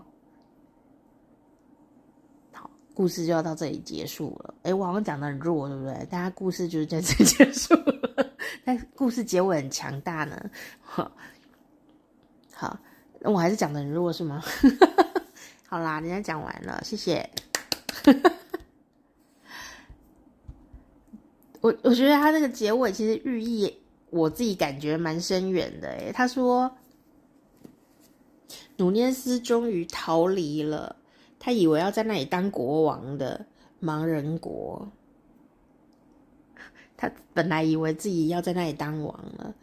[2.53, 4.53] 好，故事就要到这里结束了。
[4.61, 6.05] 哎，我好像讲的很弱，对不对？
[6.05, 8.28] 大家故事就是在这结束了，
[8.69, 10.39] 但故事结尾很强大呢。
[10.79, 11.11] 好，
[12.53, 12.79] 好，
[13.19, 14.43] 那我还是讲的很弱是吗？
[15.65, 17.27] 好啦，人家讲完了，谢谢。
[21.61, 23.75] 我我觉得他那个结尾其实寓意，
[24.11, 25.87] 我自己感觉蛮深远的。
[25.87, 26.77] 诶，他说，
[28.77, 30.95] 努涅斯终于逃离了
[31.39, 33.47] 他以为要在那里当国王的
[33.81, 34.87] 盲人国。
[37.01, 39.55] 他本来以为自己要在那里当王了。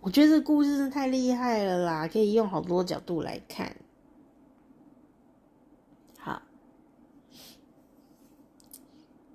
[0.00, 3.74] 我觉得这故事真的太厉害了啦，可以用好多角度来看。
[6.16, 6.40] 好，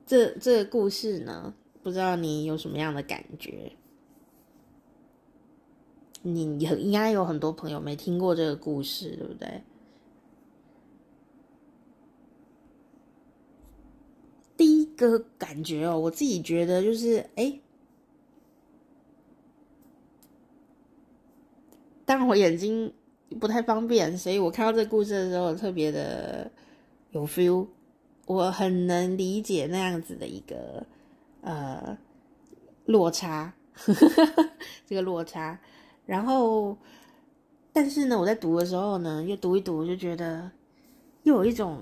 [0.05, 1.53] 这这个故事呢，
[1.83, 3.73] 不知道你有什么样的感觉？
[6.21, 9.61] 你有应该有很多朋友没听过这个故事，对不对？
[14.55, 17.59] 第一个感觉哦，我自己觉得就是，哎，
[22.05, 22.93] 当然我眼睛
[23.39, 26.51] 不太方便，所以我看到这个故事的时候特别的
[27.11, 27.67] 有 feel，
[28.25, 30.85] 我很能理解那样子的一个。
[31.41, 31.97] 呃，
[32.87, 33.53] 落差，
[34.85, 35.57] 这个落差，
[36.05, 36.77] 然后，
[37.71, 40.51] 但是呢，我在读的时候呢，又读一读，就觉得
[41.23, 41.79] 又有一种，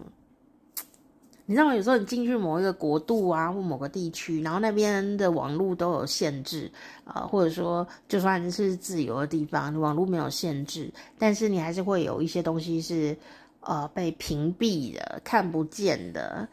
[1.49, 1.73] 你知道？
[1.73, 6.69] 有时候你进去某一个国度啊，或某个地区，然后那边的网络都有限制
[7.05, 13.17] 啊，或者说就算是自由的地方，网络没有限制，但是你还是会有一些东西是
[13.61, 16.45] 呃被屏蔽的，看不见的。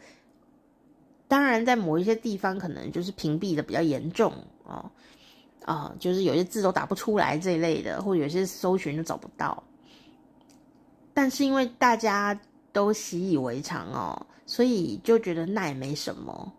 [1.26, 4.88] 当然，在某一些地方，可能就是屏蔽的比较严重哦，
[5.64, 9.60] 啊、就是有些字都打不出来这一类的，或者有些搜寻都找不到。
[11.12, 12.38] 但是因为大家
[12.72, 16.52] 都习以为常哦，所以就觉得那也没什么。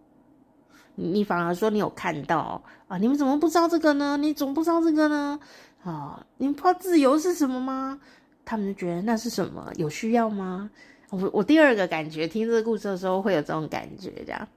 [0.96, 2.98] 你反而说你有看到啊？
[2.98, 4.16] 你们怎么不知道这个呢？
[4.18, 5.40] 你怎么不知道这个呢？
[5.84, 8.00] 啊，你们不知道自由是什么吗？
[8.46, 9.72] 他们就觉得那是什么？
[9.76, 10.70] 有需要吗？
[11.10, 14.48] 我我第二个感觉，听这个故事的时候会有这种感觉，这样。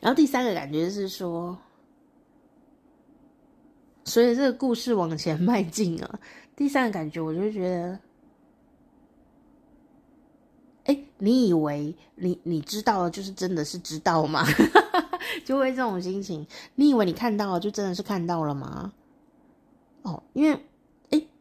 [0.00, 1.56] 然后第三个感觉是说，
[4.04, 6.18] 随着这个故事往前迈进啊，
[6.56, 7.98] 第三个感觉我就觉得，
[10.84, 14.44] 哎，你以为你你知道了，就是真的是知道吗？
[15.44, 16.46] 就会这种心情。
[16.74, 18.92] 你以为你看到了，就真的是看到了吗？
[20.02, 20.58] 哦，因为。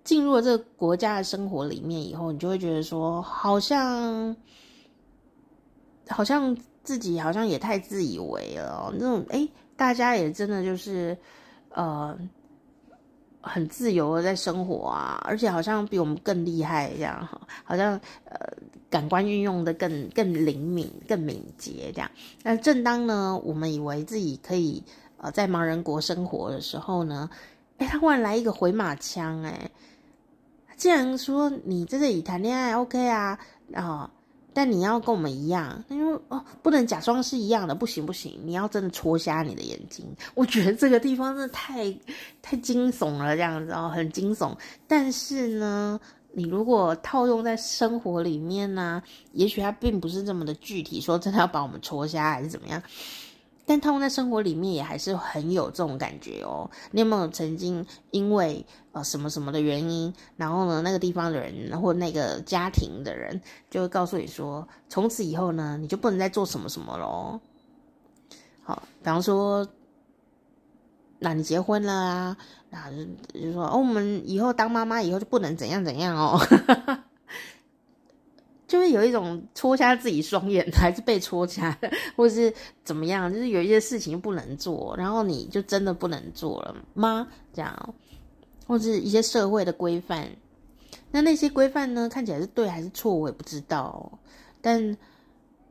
[0.04, 4.36] 进入了这个国家的生活里面以后，你就会觉得说，好像，
[6.10, 6.54] 好像
[6.84, 9.26] 自己好像也太自以为了那种。
[9.30, 11.18] 哎，大家也真的就是，
[11.70, 12.14] 呃，
[13.44, 17.28] 很自由的在生活啊，而且好像比我们更厉害这样，
[17.66, 18.40] 好像呃，
[18.90, 22.10] 感官运用的更更灵敏、更敏捷这样。
[22.42, 24.82] 那正当呢，我们以为自己可以
[25.18, 27.30] 呃在盲人国生活的时候呢，
[27.78, 29.70] 哎，他忽然来一个回马枪，哎。
[30.76, 33.38] 既然说你在这里谈恋爱 OK 啊，
[33.68, 34.10] 然后
[34.54, 40.06] 但你要跟我们一样，因为哦不能假装是一样的，不行不行，你要真的戳瞎你的眼睛。
[40.36, 41.92] 我觉得这个地方真的太
[42.42, 44.56] 太惊悚了，这样子哦，很惊悚。
[44.88, 46.00] 但是呢，
[46.32, 49.02] 你如果套用在生活里面呢，
[49.32, 52.82] 也许它并不是这么的具体，说真的要把我们戳瞎还是怎么样。
[53.66, 56.70] 但他们在生活里面也还是很有这种感觉哦。
[56.92, 67.40] 你有没有曾经因为呃什么什么的原因，然后呢，那个地方的人或那个家庭的人就会告诉你说，从此以后呢，你就不能再做什么什么喽？
[68.64, 69.68] 好，比方说，
[71.20, 72.38] 那你结婚了啊，
[72.70, 72.98] 那就
[73.40, 76.40] 就说哦，我们以后当妈妈以后就不能怎样怎样哦。
[78.74, 81.78] 就会有一种戳瞎自己双眼， 还是被戳瞎，
[82.18, 82.52] 或者是
[82.84, 83.32] 怎么样？
[83.32, 87.28] 就是有一些事情不能做，然后你就真的不能做了吗？
[87.54, 87.94] 这样，
[88.66, 90.28] 或者是一些社会的规范，
[91.12, 94.18] 那那些规范呢，看起来是对还是错，我也不知道。
[94.60, 94.98] 但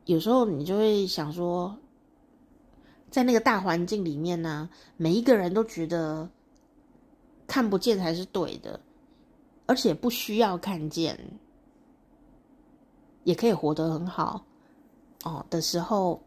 [0.05, 1.77] 有时候你就会想说，
[3.11, 6.29] 在那个大环境里面呢，每一个人都觉得
[7.47, 8.79] 看不见才是对的，
[9.65, 11.19] 而且不需要看见。
[13.23, 14.45] 也可以活得很好
[15.23, 16.21] 哦的时候，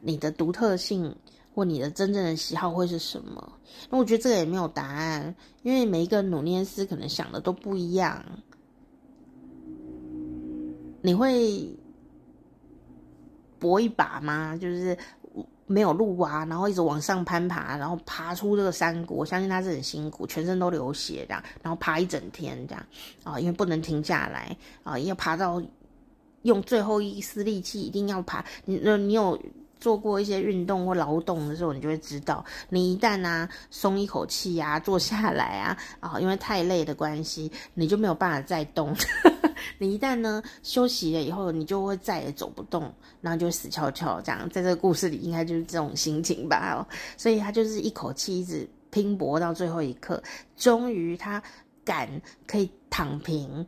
[0.00, 1.14] 你的独特性
[1.54, 3.52] 或你的真正的喜好会是什么？
[3.90, 8.24] 那我觉得这个也没有答案，因为每一个努涅斯可能想的都不一样。
[11.02, 11.68] 你会
[13.58, 14.56] 搏一把吗？
[14.56, 14.96] 就是。
[15.66, 19.16] 没有路啊，然后一直往上攀爬，然后爬出这个山谷。
[19.16, 22.86] 我相信他是很辛苦，全身都流血这样，然后爬一整天这样
[23.22, 25.62] 啊，因为不能停下来啊，要爬到
[26.42, 28.44] 用最后一丝力气，一定要爬。
[28.66, 29.40] 你那你有
[29.84, 38.96] 做过一些运动或劳动的时候，你就会知道，你一旦啊松一口气啊，坐下来啊啊， 因为太累的关系，你就没有办法再动。
[39.76, 44.48] 你一旦呢休息了以后，你就会再也走不动，然后就死翘翘这样。
[44.48, 46.88] 在这个故事里，应该就是这种心情吧。
[47.18, 50.22] 所以他就是一口气一直拼搏到最后一刻，
[50.56, 51.42] 终于他
[51.84, 52.08] 敢
[52.46, 53.66] 可以躺平，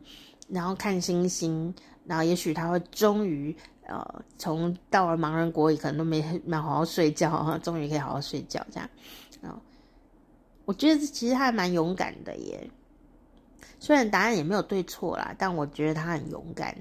[0.49, 1.71] 然后看星星，
[2.05, 3.55] 然后也许他会终于
[3.87, 8.89] 呃，从到了盲人国里可能都没没好好睡觉哈， 终于可以好好睡觉这样。
[9.41, 9.59] 啊，
[10.65, 12.69] 我觉得其实他还蛮勇敢的耶。
[13.79, 16.75] 虽然答案也没有对错啦，但我觉得他很勇敢，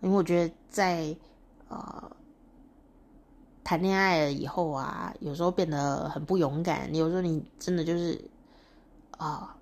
[0.00, 1.14] 因为我觉得在
[1.68, 2.10] 呃
[3.64, 6.94] 谈恋爱了以后啊，有时候变得很不勇敢。
[6.94, 8.18] 有时候你真的就是
[9.18, 9.56] 啊、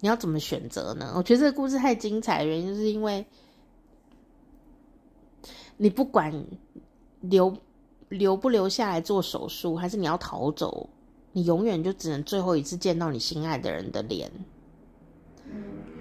[0.00, 1.12] 你要怎么选择呢？
[1.14, 3.24] 我觉得这个故事太精彩，原因就是因为
[5.80, 6.44] 你不管
[7.20, 7.56] 留
[8.08, 10.90] 留不留下来做手术，还是你要逃走。
[11.32, 14.28] 你永远就只能最后一次见到你心爱的人的脸，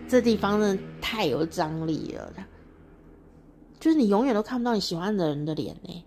[0.08, 2.34] 这地方真的太有张力了。
[3.80, 6.04] 就是你永远都看不到你喜欢的人的脸呢。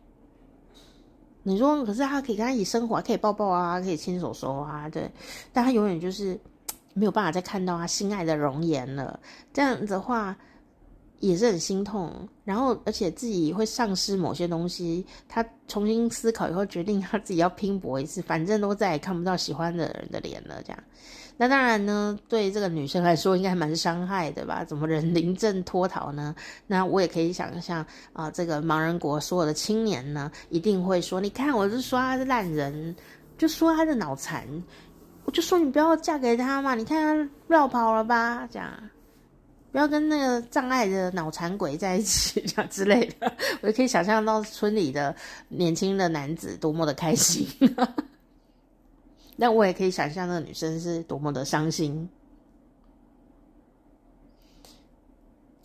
[1.44, 5.08] 你说，可是他可以跟他一起生活，可以抱抱啊，可以牵手手啊，对。
[5.52, 6.40] 但他永远就是
[6.92, 9.20] 没有办法再看到他心爱的容颜了。
[9.52, 10.36] 这样子的话。
[11.20, 15.06] 也是很心痛，然后而且自己会丧失某些东西。
[15.28, 20.62] 他重新思考以后，决定他自己要拼搏一次，反正都再也看不到喜欢的人的脸了。
[20.62, 20.82] 这样，
[21.36, 24.64] 那当然呢，对这个女生来说应该蛮伤害的吧？
[24.64, 26.34] 怎么人临阵脱逃呢？
[26.66, 32.96] 那我也可以想象啊、这个盲人国所有的青年呢，一定会说：“你看，我是说他是烂人，
[33.36, 34.46] 就说他是脑残，
[35.26, 38.72] 我就说你不要嫁给他嘛，你看他绕跑了吧？”这样。
[39.72, 45.14] 不要跟那个障碍的脑残鬼在一起，这样之类的，我就可以想象到村里的
[45.48, 47.46] 年轻的男子多么的开心，
[49.38, 52.08] 但我也可以想象那个女生是多么的伤心，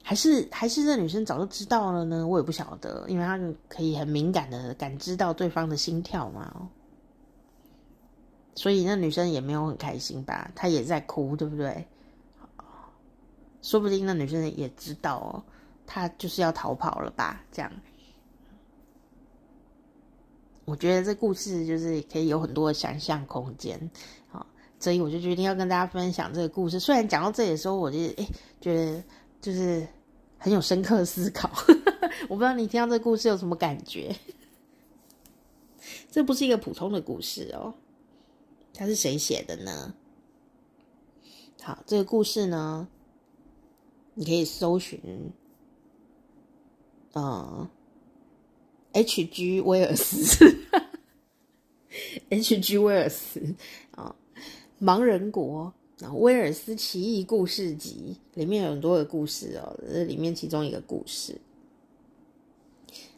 [0.04, 2.28] 还是还是这女生早就知道了呢？
[2.28, 6.70] 我也不晓得，因为她可以很敏感的感知到对方的心跳嘛，
[8.54, 10.52] 所以那女生也没有很开心吧？
[10.54, 11.86] 她也在哭，对不对？
[13.66, 15.42] 说不定那女生也知道哦，
[15.88, 17.44] 她就是要逃跑了吧？
[17.52, 17.72] 这样，
[20.66, 23.90] 我觉得这故事就是可以有很多的想象空间，
[24.28, 24.46] 好，
[24.80, 26.80] 所以我就决定要跟大家分享这个故事。
[26.80, 28.28] 虽然讲到这里的时候，我就诶
[28.62, 29.04] 觉得
[29.42, 29.88] 就是
[30.38, 31.50] 很有深刻思考，
[32.30, 34.16] 我不知道你听到这个故事有什么感觉？
[36.12, 37.74] 这不是一个普通的故事哦，
[38.76, 39.92] 它是谁写的呢？
[41.64, 42.88] 好，这个故事呢，
[44.18, 45.00] 你可以搜寻，
[47.12, 47.70] 呃
[48.94, 49.60] ，H.G.
[49.60, 50.58] 威尔斯
[52.30, 52.78] ，H.G.
[52.78, 53.56] 威尔斯
[53.92, 54.16] 啊，
[54.82, 61.38] 盲人国啊，威尔斯奇异故事集里面有很多的故事哦，这里面其中一个故事，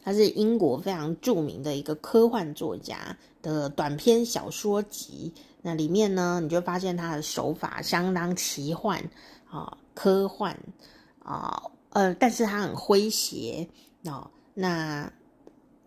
[0.02, 5.32] 他是英国非常著名的一个科幻作家的短篇小说集，
[5.62, 9.08] 那里面呢，你就发现他的手法相当奇幻
[9.48, 9.78] 啊。
[9.98, 10.56] 科幻
[11.24, 13.68] 啊，呃，但是它很诙谐
[14.04, 14.30] 哦。
[14.54, 15.12] 那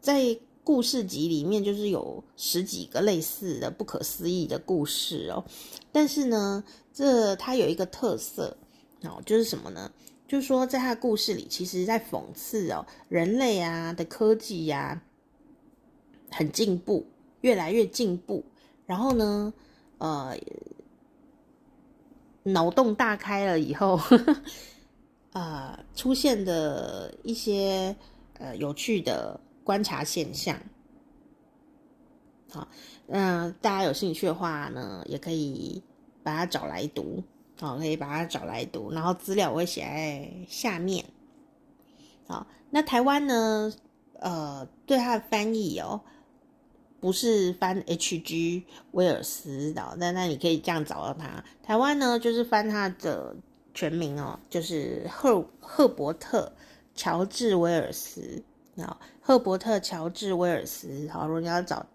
[0.02, 5.46] 在故事集里面，就是有十几个类似的不可思议的故事哦。
[5.94, 6.62] 但是呢，
[6.94, 8.58] 这它有一个特色
[9.04, 9.90] 哦，就是什么呢？
[10.28, 15.02] 就是说，在他的故事里，其实在讽刺哦，人类啊的科技呀、
[16.30, 17.08] 很进步，
[17.40, 18.44] 越来越进步。
[18.86, 19.54] 然后呢，
[20.00, 20.38] 呃，
[22.44, 24.00] 脑洞大开了以后，
[25.34, 27.96] 呃，出现的一些
[28.40, 30.58] 呃有趣的观察现象。
[32.52, 32.68] 好，
[33.08, 35.82] 那大家有兴趣的话呢，也可以
[36.24, 37.24] 把它找来读。
[37.60, 41.06] 好，可以把它找来读，然后资料我会写在下面。
[42.28, 43.72] 好，那台湾呢？
[44.20, 46.02] 呃，对它的翻译哦，
[47.02, 48.64] 不是翻 H.G.
[48.92, 51.44] 威尔斯的，那那你可以这样找到他。
[51.62, 53.36] 台湾呢，就是翻他的
[53.74, 56.50] 全名哦，就是赫赫伯特
[56.96, 58.42] 乔治威尔斯。
[58.78, 61.10] 好，赫伯特乔治威尔斯。
[61.12, 61.86] 好，如果你要找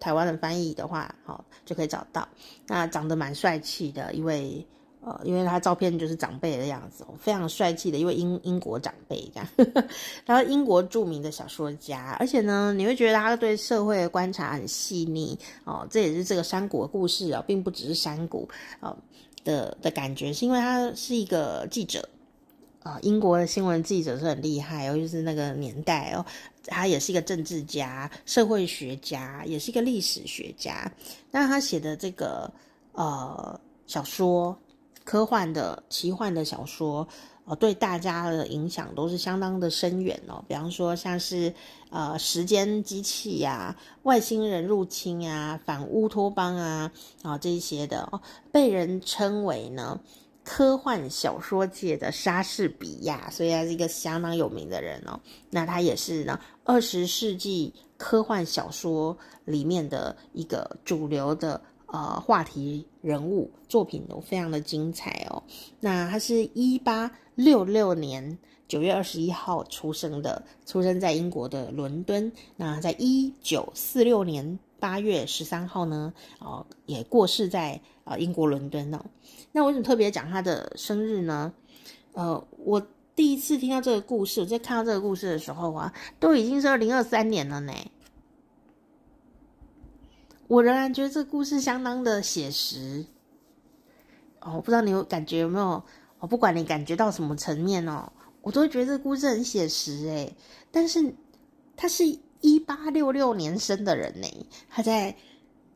[0.00, 2.26] 台湾的翻译的话，好，就可以找到。
[2.66, 4.66] 那长得蛮帅气的一位。
[5.06, 9.88] 呃，因为他照片就是长辈的样子，非常帅气的一位英英国长辈这样呵呵，
[10.26, 18.48] 然后英国著名的小说家，而且呢，你会觉得他对社会的观察很细腻哦，这也是这个山谷的故事啊、哦，并不只是山谷
[18.80, 18.96] 啊、哦、
[19.44, 22.08] 的的感觉，是因为他是一个记者
[22.82, 26.26] 啊、英国的新闻记者是很厉害哦，就是那个年代哦，
[26.66, 30.90] 他也是一个政治家、社会学家，也是一个历史学家，
[31.30, 32.52] 那他写的这个
[32.94, 34.58] 呃小说。
[35.06, 37.06] 科幻的、奇幻的小说，
[37.44, 40.44] 呃，对大家的影响都是相当的深远哦。
[40.48, 41.54] 比方说，像是
[41.90, 46.90] 呃，时间机器呀、外星人入侵呀、反乌托邦啊，
[47.22, 50.00] 啊这些的哦，被人称为呢
[50.42, 55.20] 科幻小说界的莎士比亚，所以他是一个相当有名的人哦。
[55.50, 61.62] 那他也是呢二十世纪科幻小说里面的一个主流的。
[61.86, 65.42] 呃，话题人物作品都非常的精彩哦。
[65.80, 72.30] 那他是一八六六年九月二十一号出生的，出生在英国的伦敦。
[72.56, 79.00] 那在一九四六年八月十三号呢，哦，也过世在啊、呃、英国伦敦哦。
[79.52, 81.52] 那为什么特别讲他的生日呢？
[82.14, 82.84] 呃，我
[83.14, 87.72] 第一次听到这个故事，我在看到这个故事的时候啊，都已经是二零二三年了呢。
[90.48, 93.04] 我仍然觉得这故事相当的写实
[94.40, 95.82] 哦，我不知道你有感觉有没有？
[96.18, 100.34] 我不管你感觉到什么层面哦，我都会觉得这故事很写实诶。
[100.70, 101.14] 但是
[101.76, 102.04] 他是
[102.40, 104.26] 一八六六年生的人呢，
[104.70, 105.14] 他在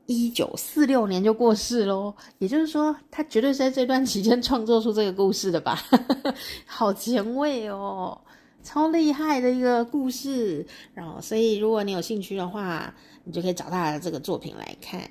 [0.06, 2.14] 一九四六年就过世喽。
[2.38, 5.78] 也就是说，他绝对是在这段期间创作出这个故事的吧？
[6.64, 8.18] 好前卫哦，
[8.62, 10.66] 超厉害的一个故事。
[10.94, 12.94] 然后，所以如果你有兴趣的话，
[13.24, 15.08] 你就可以找他的这个作品来看。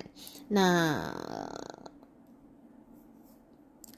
[0.48, 1.14] 那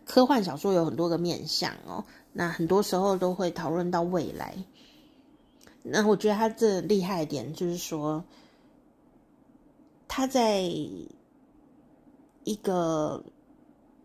[0.05, 4.55] 科幻小说有很多个面向哦，那很多时候都会讨论到未来。
[5.83, 8.25] 那我觉得他这厉害一点就是说，
[10.07, 13.25] 他在一个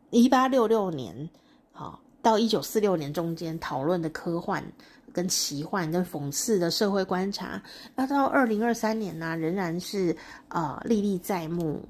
[0.10, 1.30] 一八六六年
[1.72, 4.72] 好到一九四六年中间讨论的科幻。
[5.18, 7.60] 跟奇幻、跟讽刺的社会观察，
[7.96, 10.16] 那到二零二三年呢、仍然是
[10.50, 11.84] 呃历历在目。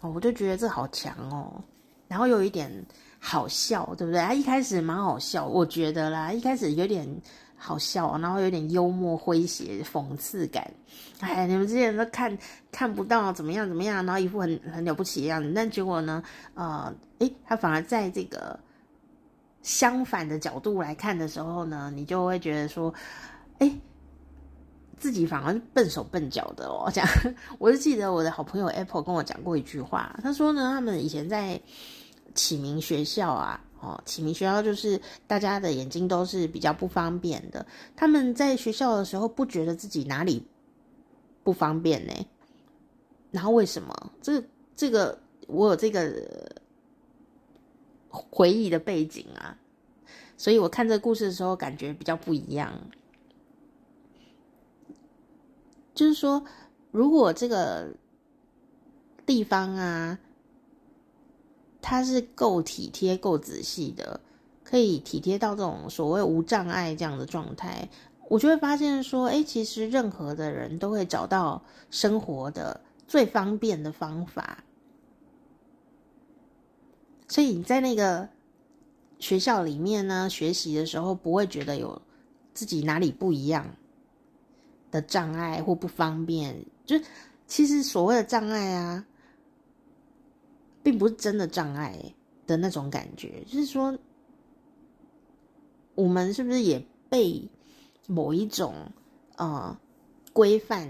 [0.00, 1.62] 哦，我就觉得这好强哦，
[2.08, 2.72] 然后又有一点
[3.18, 4.22] 好笑，对不对？
[4.22, 7.06] 他一开始蛮好笑，我觉得啦，一开始有点
[7.56, 10.66] 好笑，然后有点幽默、诙谐、讽刺感。
[11.18, 12.38] 哎，你们之前都看
[12.72, 16.22] 看不到怎么样怎么样，然后一副很很了不起的样子，但结果呢，
[16.54, 18.58] 呃，诶，他反而在这个。
[19.62, 22.92] 相反的角度来看的时候呢，你就会觉得说，
[23.58, 23.78] 哎，
[24.96, 26.88] 自己反而笨手笨脚的哦。
[26.94, 27.08] 这样，
[27.58, 31.60] 我就记得我的好朋友 Apple 跟我讲过一句话，他说呢，他们以前在
[32.34, 40.46] 启明学校啊，哦，启明学校就是大家的眼睛都是比较不方便的，他们在学校的时候不觉得自己哪里
[41.44, 42.12] 不方便呢？
[43.30, 44.12] 然后为什么？
[44.22, 44.42] 这
[44.74, 46.50] 这个我有这个。
[48.10, 49.56] 回忆的背景啊，
[50.36, 52.72] 所以我看这个故事的时候感觉比较不一样。
[55.94, 56.44] 就是说，
[56.90, 57.94] 如果这个
[59.24, 60.18] 地方啊，
[61.80, 64.20] 它是够体贴、够仔细的，
[64.64, 67.88] 可以体贴到这种所谓无障碍这样的状态，
[68.28, 74.64] 我就会发现说，哎，其实任何的人都会找到生活的最方便的方法。
[77.30, 78.28] 所以你在那个
[79.20, 82.02] 学校里面呢，学习的时候不会觉得有
[82.52, 83.64] 自己哪里不一样，
[84.90, 86.96] 的障碍或不方便，就
[87.46, 89.06] 其实所谓的障碍啊，
[90.82, 91.96] 并不是真的障碍
[92.48, 93.96] 的那种感觉，就是说，
[95.94, 97.48] 我们是不是也被
[98.08, 98.74] 某一种
[99.36, 99.78] 呃
[100.32, 100.88] 规范？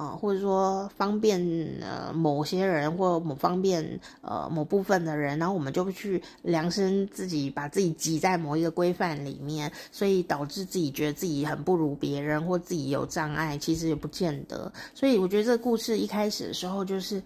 [0.00, 1.38] 啊，或者说方便
[1.82, 14.72] 呃某些人或某方便呃某部分的人，然后我们就去量身自己把自己挤在某一个规范里面，所以导致自己觉得自己很不如别人，或自己有障碍，其实也不见得。
[14.94, 17.22] 所以我觉得这个故事一开始的时候，就是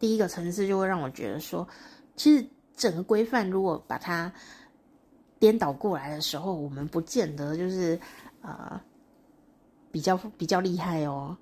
[0.00, 1.64] 第一个层次就会让我觉得说，
[2.16, 2.44] 其实
[2.76, 4.32] 整个规范如果把它
[5.38, 7.96] 颠倒过来的时候，我们不见得就是
[8.42, 8.80] 呃
[9.92, 11.36] 比较比较厉害哦。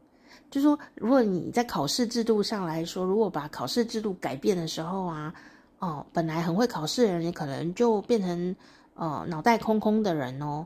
[0.55, 5.35] 就是说，如果你在考试制度上来说，如果把考试制度改变的时候啊，
[5.81, 8.55] 哦，本来很会考试的人，你可能就变成
[8.95, 10.65] 呃脑袋空空的人哦，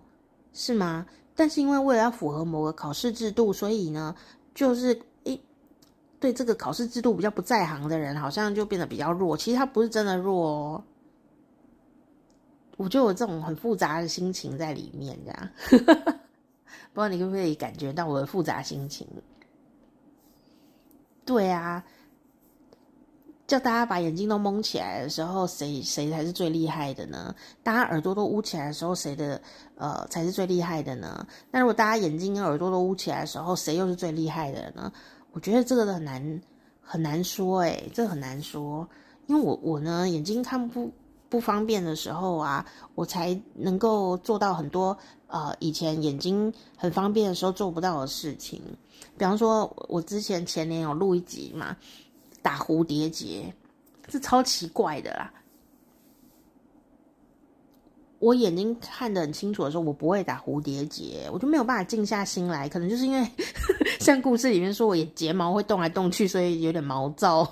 [0.53, 1.07] 是吗？
[1.35, 4.15] 但是因为为了要符合某个考试制度，所以呢，
[4.55, 5.41] 就是诶，
[6.21, 9.39] 对这个考试制度比较不在行的人，好像就变得比较弱。
[9.39, 10.85] 其实他不是真的弱哦，
[12.77, 15.49] 我就有这种很复杂的心情在里面，这样，
[16.93, 19.07] 不知道你可不可以感觉到我的复杂心情？
[21.29, 21.85] 对啊，
[23.47, 27.35] 叫大家把眼睛都蒙起来的时候，谁谁才是最厉害的呢？
[27.63, 29.39] 大家耳朵都捂起来的时候，谁的
[29.77, 31.27] 呃才是最厉害的呢？
[31.51, 34.91] 那如果大家眼睛跟耳朵都捂起来的时候，谁又是最厉害的呢？
[35.33, 36.41] 我觉得这个很难
[36.81, 38.89] 很难说，诶，这個很难说，
[39.27, 40.91] 因为我我呢眼睛看不
[41.29, 42.65] 不方便的时候啊，
[42.95, 48.63] 我才能够做到很多呃以前眼睛很方便的时候做不到的事情。
[49.17, 51.77] 比方说，我之前前年有录一集嘛，
[52.41, 53.53] 打蝴蝶结，
[54.09, 55.33] 是超奇怪的啦。
[58.21, 62.69] 我眼睛看得很清楚的时候，我不会打蝴蝶结，我就没有办法静下心来。
[62.69, 63.25] 可能就是因为
[64.01, 67.45] 像故事里面说，我眼睫毛会动来动去，所以有点毛躁。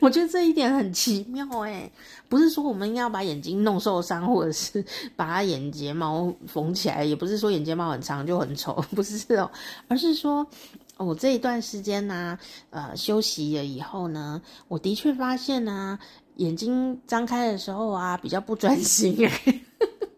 [0.00, 1.90] 我觉得这一点很奇妙诶，
[2.28, 4.84] 不是说我们要把眼睛弄受伤，或者是
[5.14, 9.50] 把它眼睫毛缝起来，也不是说眼睫毛很长就很丑，不是哦，
[9.88, 10.46] 而是说
[10.96, 12.38] 我这一段时间呢，
[12.70, 15.98] 呃，休息了以后呢，我的确发现呢，
[16.36, 19.62] 眼睛张开的时候啊，比较不专心诶，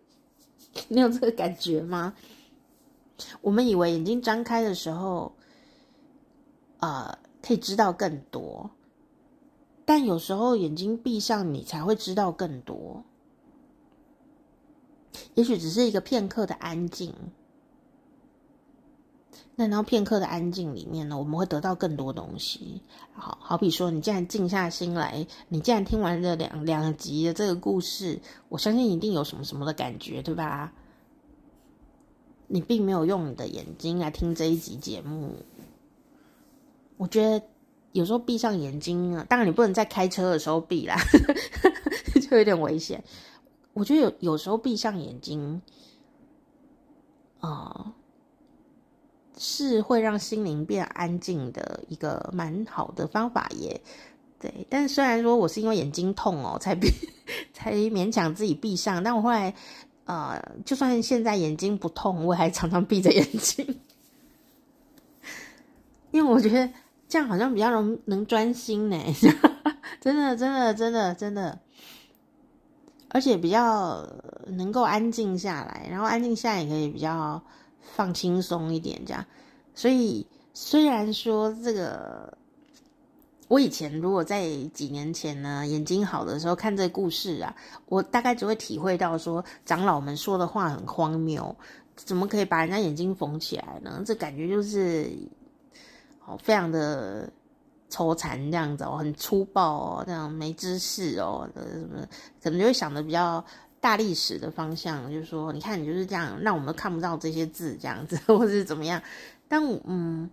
[0.88, 2.14] 你有这个感觉吗？
[3.40, 5.34] 我们以为眼睛张开的时候，
[6.78, 8.70] 呃，可以知道更多。
[9.88, 13.02] 但有时候眼睛闭上，你才会知道更多。
[15.32, 17.14] 也许只是一个片刻的安静。
[19.56, 22.82] 那然后片刻的安静里面呢，我们会得到更多东西。
[23.14, 28.20] 好，好比说，你既然静下心来，你既然听完这两两集的这个故事，
[28.50, 30.70] 我相信一定有什么什么的感觉，对吧？
[32.46, 35.36] 你并没有用你的眼睛来听这一集节目，
[36.98, 37.42] 我觉得。
[37.92, 40.96] 有时候闭上眼睛啊，当然你不能在开车的时候闭啦，
[42.20, 43.02] 就有点危险。
[43.72, 45.62] 我觉得有有时候闭上眼睛，
[47.40, 47.92] 啊、
[49.36, 53.80] 是会让心灵变安静的一个蛮好的方法耶。
[54.38, 56.88] 对，但虽然说我是因为眼睛痛哦，才闭，
[57.54, 59.54] 才勉强自己闭上，但我后来，
[60.04, 63.80] 呃，就算现在眼睛不痛，我还常常闭着眼睛，
[66.12, 66.70] 因为我觉得。
[67.08, 69.02] 这样好像比较容能专心呢，
[69.98, 71.58] 真的真的真的真的，
[73.08, 74.06] 而且比较
[74.46, 77.42] 能够安静下来，然后安静下来也可以比较
[77.80, 79.24] 放轻松一点，这样。
[79.74, 82.36] 所以虽然说这个，
[83.48, 87.56] 我以前如果在几年前呢，眼睛好的时候看这个故事啊，
[87.86, 91.56] 我大概只会体会到说长老们说的话很荒谬，
[91.96, 94.02] 怎么可以把人家眼睛缝起来呢？
[94.04, 95.10] 这感觉就是。
[96.36, 97.30] 非常的
[97.88, 102.06] 抽残这样子哦，很粗暴哦，这样没知识哦，什么
[102.42, 103.42] 可能就会想的比较
[103.80, 109.00] 大历史的方向，就是说，你看你就是这样，让我们都看不到这些字这样子， 或是怎么样。
[109.48, 110.28] 但嗯，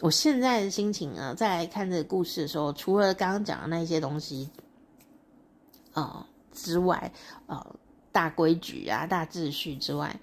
[0.00, 4.50] 我现在的心情呢，再来看这个故事的时候，除了刚刚讲的那些东西
[5.94, 7.10] 啊、之外，
[7.46, 7.66] 呃，
[8.12, 10.14] 大规矩啊、大秩序之外。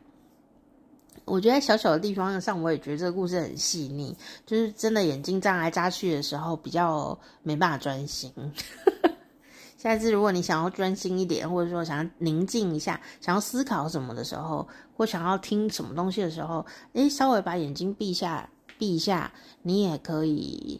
[1.25, 4.15] 我觉得小小的地方上，我也觉得这个故事很细腻，
[4.45, 8.31] 就是真的眼睛眨来眨去的时候，比较没办法专心。
[9.75, 18.47] 下次如果你想要专心一点，或者说想要宁静一下，想要思考什么的时候，或想要听什么东西的时候，诶，稍微把眼睛闭下，
[18.77, 19.31] 闭一下，
[19.63, 20.79] 你也可以，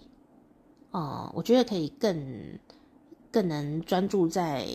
[0.92, 2.60] 哦、我觉得可以更
[3.32, 4.68] 更能专注在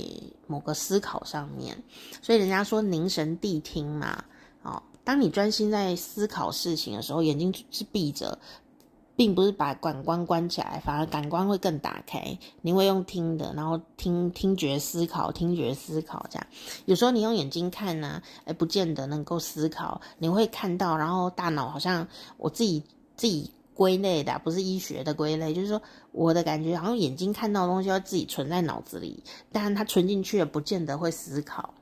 [0.49, 1.77] 某个思考上面。
[2.21, 4.25] 所以人家说凝神谛听嘛，
[4.62, 4.83] 哦。
[5.05, 8.39] 当你专心在思考事情的时候，眼睛是闭着，
[9.17, 12.39] 并不是把感官关起来，反而感官会更打开。
[12.63, 16.47] 你会用听的，然后听听觉思考，听觉思考这样。
[16.85, 20.01] 有时候你用眼睛看呢，哎，不见得能够思考。
[20.19, 22.83] 你会看到，然后大脑好像我自己
[23.17, 25.81] 自己归类的，不是医学的归类，就是说
[26.13, 31.75] 我的感觉好像眼睛看到的东西要自己存在脑子里，但它存进去也不见得会思考。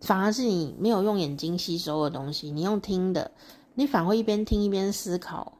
[0.00, 3.30] 反而是你没有用眼睛吸收的东西，你用听的，
[3.74, 5.52] 你反而会一边听一边思考，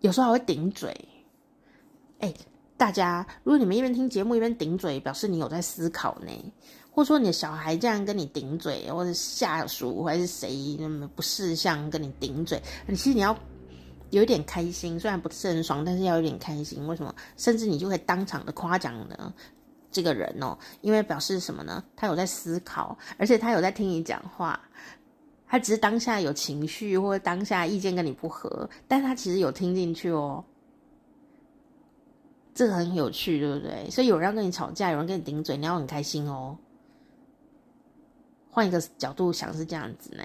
[0.00, 0.96] 有时候还会顶嘴。
[2.20, 2.32] 哎，
[2.76, 6.52] 大家，如果你们一边听节目一边顶嘴，表示你有在思考呢。
[6.90, 13.36] 或者说你的小孩这样跟你顶嘴，或者下属还是谁那么不识相跟你顶嘴，你其实你要
[14.10, 16.84] 有一点开心，虽然不是很爽，但是要有点开心。
[16.88, 17.14] 为什么？
[17.36, 19.32] 甚至你就可以当场的夸奖呢？
[19.90, 21.82] 这个人哦，因为表示什么呢？
[21.96, 24.60] 他有在思考，而且他有在听你讲话。
[25.50, 30.44] 他只是当下有情绪，或者当下意见跟你不合，但他其实有听进去哦。
[32.54, 33.88] 这个很有趣，对不对？
[33.88, 36.58] 所以有人要跟你吵架，有人跟你顶嘴，你要很开心哦。
[38.50, 40.22] 换一个角度想是这样子呢，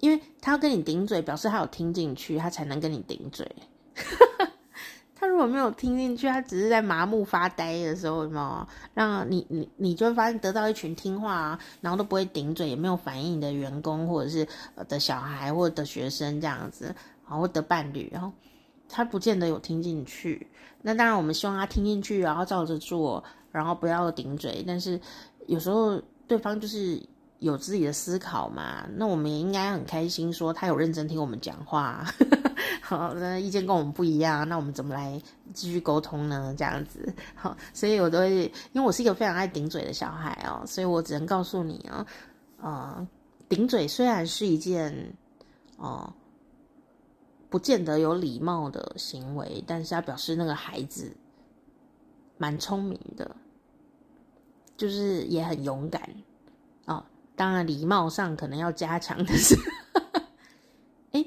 [0.00, 3.50] 因为他要跟你顶嘴，表示他有听进去，他才能跟你顶嘴。
[5.20, 14.48] 他如果没有听进去，他只是在麻木发呆的时候，什么让你你你就会发现得到一群听话啊，然后都不会顶嘴，也没有反应的员工，或者是
[14.88, 16.94] 的小孩，或者的学生这样子，
[17.28, 18.32] 然后的伴侣，然后
[18.88, 20.46] 他不见得有听进去。
[20.80, 24.64] 那当然，我们希望他听进去，然后照着做，然后不要顶嘴。
[24.66, 24.98] 但是
[25.46, 27.00] 有时候对方就是。
[27.40, 28.86] 有自己的思考嘛？
[28.96, 32.04] 那我们也应该很开心，说他有认真听我们讲话。
[32.90, 35.22] 好，那意见跟我们不一样，那我们怎么来
[35.54, 36.52] 继续沟通呢？
[36.58, 42.04] 这样子，好，所以我都会，因为我是一个非常爱顶嘴的小孩哦，所以我只能告诉你啊，
[42.60, 43.08] 呃，
[43.48, 44.92] 顶嘴虽然是一件
[45.76, 46.12] 哦、
[47.48, 51.16] 不见得有礼貌的行为，但是要表示那个孩子
[52.38, 53.36] 蛮聪明的，
[54.76, 56.02] 就是也很勇敢
[56.86, 57.04] 哦。
[57.36, 59.56] 当然，礼貌上可能要加强的是，
[61.12, 61.24] 哎，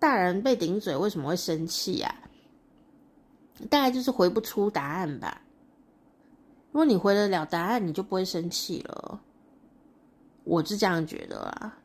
[0.00, 2.12] 大人被顶嘴为什么会生气呀？
[3.68, 5.42] 大概就是回不出答案吧。
[6.72, 9.20] 如果你回得了答案，你就不会生气了。
[10.44, 11.78] 我是这样觉得啊，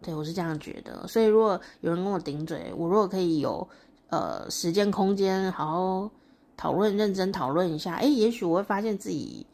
[0.00, 1.04] 对，我是这样觉得。
[1.08, 3.68] 所以，如果有人跟我顶嘴，我如果可以有
[4.08, 6.10] 呃时间空间，好好
[6.56, 9.44] 讨论、认真讨论一下，哎，也许我会发现自己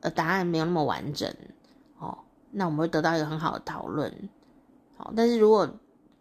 [0.00, 1.34] 呃答案没有那么完整
[1.98, 2.18] 哦。
[2.50, 4.12] 那我们会得到一个很好的讨论，
[4.98, 5.66] 好，但是如果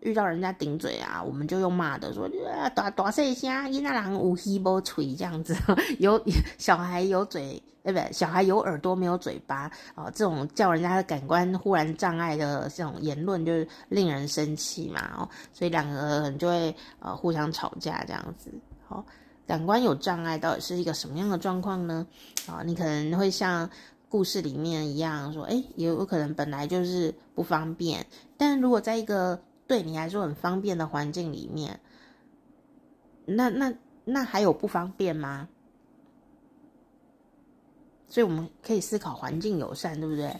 [0.01, 2.29] 遇到人家顶嘴啊，我们就用骂的说，
[2.75, 5.55] 大大声一下，伊那人有耳无嘴这样子，
[5.99, 6.21] 有
[6.57, 8.13] 小孩有嘴，哎不？
[8.13, 18.51] 小孩有耳朵没有嘴巴啊，这种叫人家的感官忽然障碍的这种言论，就是令人生气嘛，哦，所以两个人就会呃互相吵架这样子，
[18.87, 19.05] 好，
[19.45, 22.05] 感官有障碍到底是一个什么样的状况呢？
[22.47, 23.69] 啊，你可能会像。
[24.11, 28.03] 故事里面一样说，哎，也有可能本来就是不方便，
[28.35, 29.39] 但如果在一个
[29.69, 31.79] 对你来说很方便的环境里面，
[33.25, 33.71] 那那
[34.03, 35.47] 那还有不方便吗？
[38.07, 40.35] 所以我们可以思考环境友善，对不对？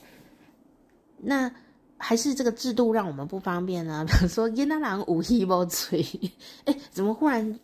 [1.17, 1.51] 那
[1.99, 4.03] 还是这个制度让我们不方便呢？
[4.09, 6.03] 比如说，耶那郎无一无嘴，
[6.65, 7.59] 哎，怎么忽然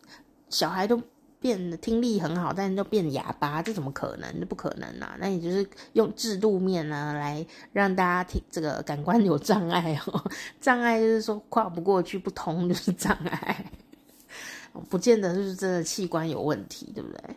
[0.48, 1.02] 小孩都？
[1.46, 4.40] 变听力很好，但就变哑巴，这怎么可能？
[4.40, 5.16] 这不可能啊！
[5.20, 10.24] 那你就是用制度面呢，来让大家听这个感官有障碍哦。
[10.60, 13.64] 障碍就是说跨不过去，不通就是障碍，
[14.90, 17.36] 不见得就是真的器官有问题，对不对？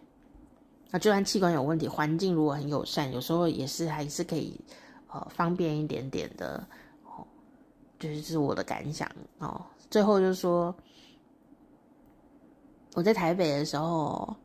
[0.89, 4.59] 那就算器官有问题，环境如果很友善，有时候也是还是可以
[5.09, 6.65] 呃方便一点点的
[7.03, 7.23] 哦。
[7.99, 9.07] 就是这是我的感想
[9.37, 9.63] 哦。
[9.91, 10.75] 最后就是说。
[12.99, 14.35] 我在台北的时候，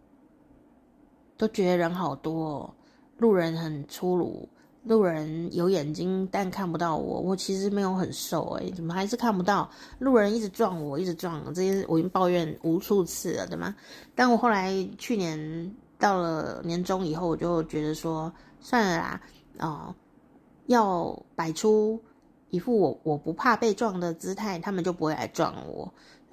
[1.36, 2.72] 都觉得人好多，
[3.18, 4.48] 路人很粗鲁，
[4.84, 7.20] 路人有眼睛但看不到我。
[7.20, 9.68] 我其实没有很瘦诶，怎么还是看不到？
[9.98, 13.74] 路人一直撞我，一直撞我，这些我已经抱怨无数次了，对吗？
[14.14, 19.20] 但我后来去年到了年终以后，我就觉得说算了啦，
[19.58, 19.92] 哦，
[20.66, 22.00] 要摆出
[22.50, 25.92] 一副我我不怕被撞的姿态，他们就不会来撞我。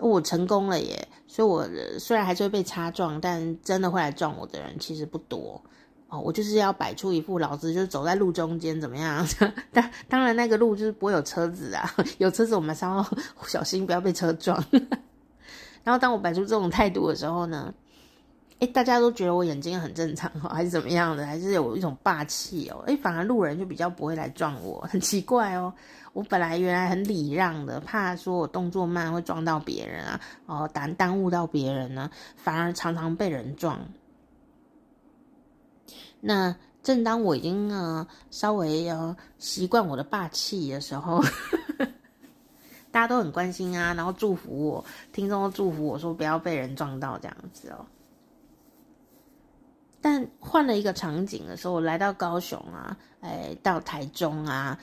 [0.09, 1.67] 我成功了耶，所以我
[1.99, 5.61] 虽然还是会被擦撞，但真的会来撞我的人其实不多
[6.07, 6.19] 哦。
[6.19, 9.25] 我就是要摆出一副老子就是走在路中间怎么样？
[9.71, 13.03] 当当然那个路就是不会有车子啊， 有车子我们稍微
[13.47, 14.63] 小心不要被车撞。
[15.83, 17.73] 然后当我摆出这种态度的时候呢，
[18.61, 21.25] 哎，大家都觉得我眼睛很正常哦， 还是怎么样的？
[21.25, 22.83] 还是有一种霸气哦？
[22.85, 25.73] 哎，反而路人就比较不会来撞我， 很奇怪哦。
[26.13, 33.79] 我本来原来很礼让的，怕说我动作慢会撞到别人啊，哦，耽耽误到别人呢，反而常常被人撞。
[36.19, 41.19] 那正当我已经呃稍微呃习惯我的霸气的时候，
[42.91, 47.83] 大家都很关心啊，然后祝福我，听众都祝福我说不要被人撞到这样子哦。
[50.01, 54.77] 但换了一个场景的时候，我来到高雄啊，哎，到台中啊，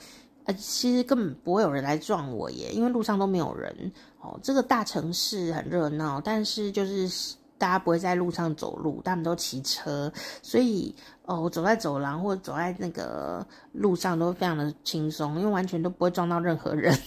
[0.45, 3.91] 呃，其实根本不会有人来撞我耶，因为路上都没有人
[4.21, 4.39] 哦。
[4.41, 10.11] 这个大城市很热闹，但是就是大家不会在路上走路，他们都骑车，
[10.41, 16.97] 所以哦，我走在走廊或者走在那个路上都非常的轻松，因为完全都不会撞到任何人。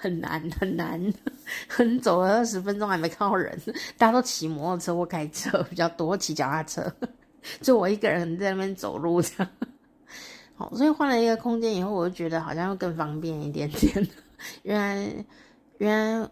[0.00, 0.98] 很难很难，
[1.68, 3.56] 很走了二十分钟还没看到人，
[3.98, 6.90] 大家都骑摩托车或开车比较多，骑脚踏车，
[7.60, 9.48] 就我一个人在那边走路这样。
[10.56, 14.08] 好，所以换了一个空间以后，我就觉得好像会更方便一点点。
[14.62, 15.24] 原来，
[15.78, 16.30] 原来，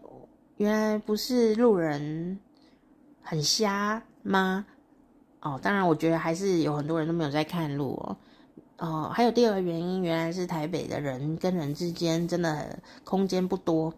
[0.57, 2.39] 原来不是路人
[3.23, 4.65] 很瞎吗？
[5.41, 8.17] 哦，当然，我觉得还是有很多人都没有在看路哦。
[8.79, 13.93] 哦，还有第二个原因，原来是台北的人跟人之间真的空间不多，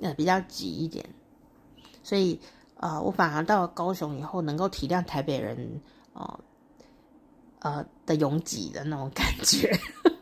[0.00, 1.08] 呃，比较挤一点，
[2.02, 2.40] 所以
[2.78, 5.80] 呃，我反而到了高雄以后，能够体谅台北人
[6.12, 6.40] 哦，
[7.60, 9.72] 呃的拥挤的那种感觉，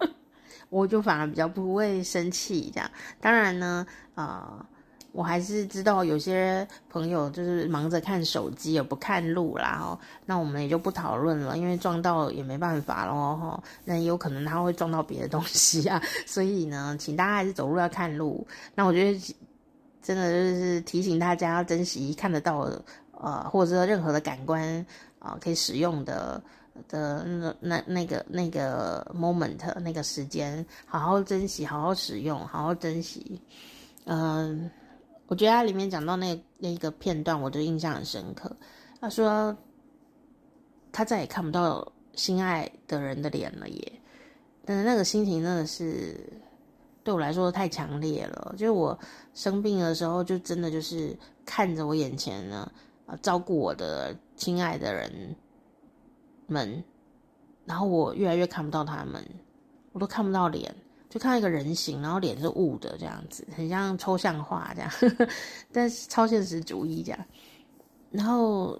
[0.68, 2.90] 我就反而比较不会生气这样。
[3.20, 4.66] 当然呢，啊、
[5.14, 18.44] 我还是知道有些朋友就是忙着看手机，也不看路啦，哈，那我们也就不讨论了，因为撞到也没办法咯，哈，那也有可能他会撞到别的东西啊， 所以呢，请大家还是走路要看路。
[18.74, 19.34] 那我觉得
[20.02, 22.68] 真的就是提醒大家要珍惜看得到，
[23.12, 24.84] 呃，或者说任何的感官
[25.20, 26.42] 啊、可以使用的
[26.88, 33.40] 的那那那个那个 moment 那个时间，好好珍惜，好好使用，好好珍惜，
[34.06, 34.70] 嗯、
[35.26, 38.54] 我觉得他里面讲到那那一个片段，我就印象很深刻。
[39.00, 39.56] 他说
[40.92, 43.92] 他再也看不到心爱的人的脸了耶，
[44.64, 46.20] 但是那个心情真的是
[47.02, 48.54] 对我来说太强烈了。
[48.56, 48.98] 就是我
[49.32, 52.70] 生病的时候，就真的就是看着我眼前呢，
[53.06, 55.34] 啊，照顾我的亲爱的人
[56.46, 56.84] 们，
[57.64, 59.24] 然后我越来越看不到他们，
[59.92, 60.74] 我都看不到脸。
[61.14, 64.90] 就看到一个人形，然后脸是雾的这样子，很像抽象画这样，
[65.70, 67.24] 但是超现实主义这样。
[68.10, 68.76] 然后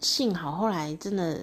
[0.00, 1.40] 幸好后来真的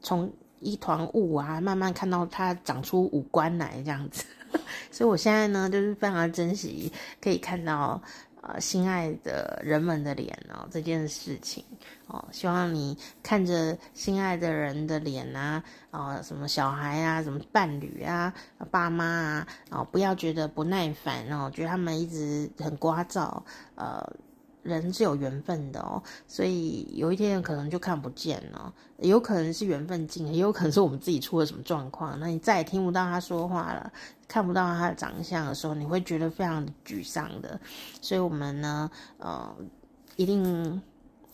[0.00, 0.28] 从
[0.58, 4.24] 一团雾啊，慢慢看到它长出五官来这样子，
[4.90, 8.02] 所以我现在呢就是非常珍惜可以看到。
[8.46, 11.64] 呃，心爱的人们的脸哦，这件事情
[12.06, 18.32] 哦，希望你看着心爱的人的脸啊，哦，什么小孩啊，什么伴侣啊，
[18.70, 23.42] 爸妈啊，哦，不要觉得不耐烦哦，觉得他们一直很聒噪，
[23.74, 24.04] 呃。
[24.62, 33.92] 人是有缘分的哦，所以有一天可能就看不见了，有可能是缘分尽了，也有可能是我们自己出了什么状况，那你再也听不到他说话了，
[34.28, 37.58] 看不到他的长相的时候，你会觉得非常沮丧的。
[38.00, 39.54] 所以，我们呢，呃，
[40.16, 40.80] 一定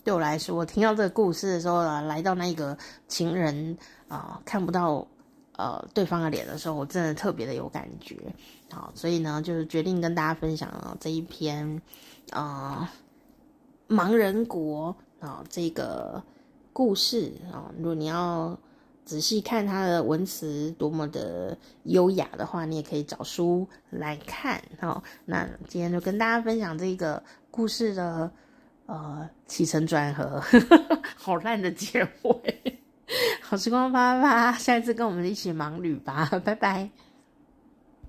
[0.03, 2.77] 对我来说，我听到这个故事的时候呢，来到那个
[3.07, 3.77] 情人
[4.07, 5.05] 啊、看不到
[5.57, 8.17] 呃对方的脸的时候，我真的特别的有感觉。
[8.71, 11.81] 好，所以呢，就是决定跟大家分享了这一篇，
[12.31, 12.89] 啊、呃。
[13.89, 16.23] 盲人国啊，这个
[16.71, 18.57] 故事啊，如果你要
[19.05, 24.61] 仔细看他的文词多么的优雅的话，你也可以找书来看。
[24.79, 28.31] 好，那今天就跟大家分享这个故事的
[28.85, 30.41] 呃起承转合，
[31.15, 32.79] 好烂的结尾。
[33.41, 36.89] 好时光啪啪啪，下一次跟我们一起盲旅吧，拜拜。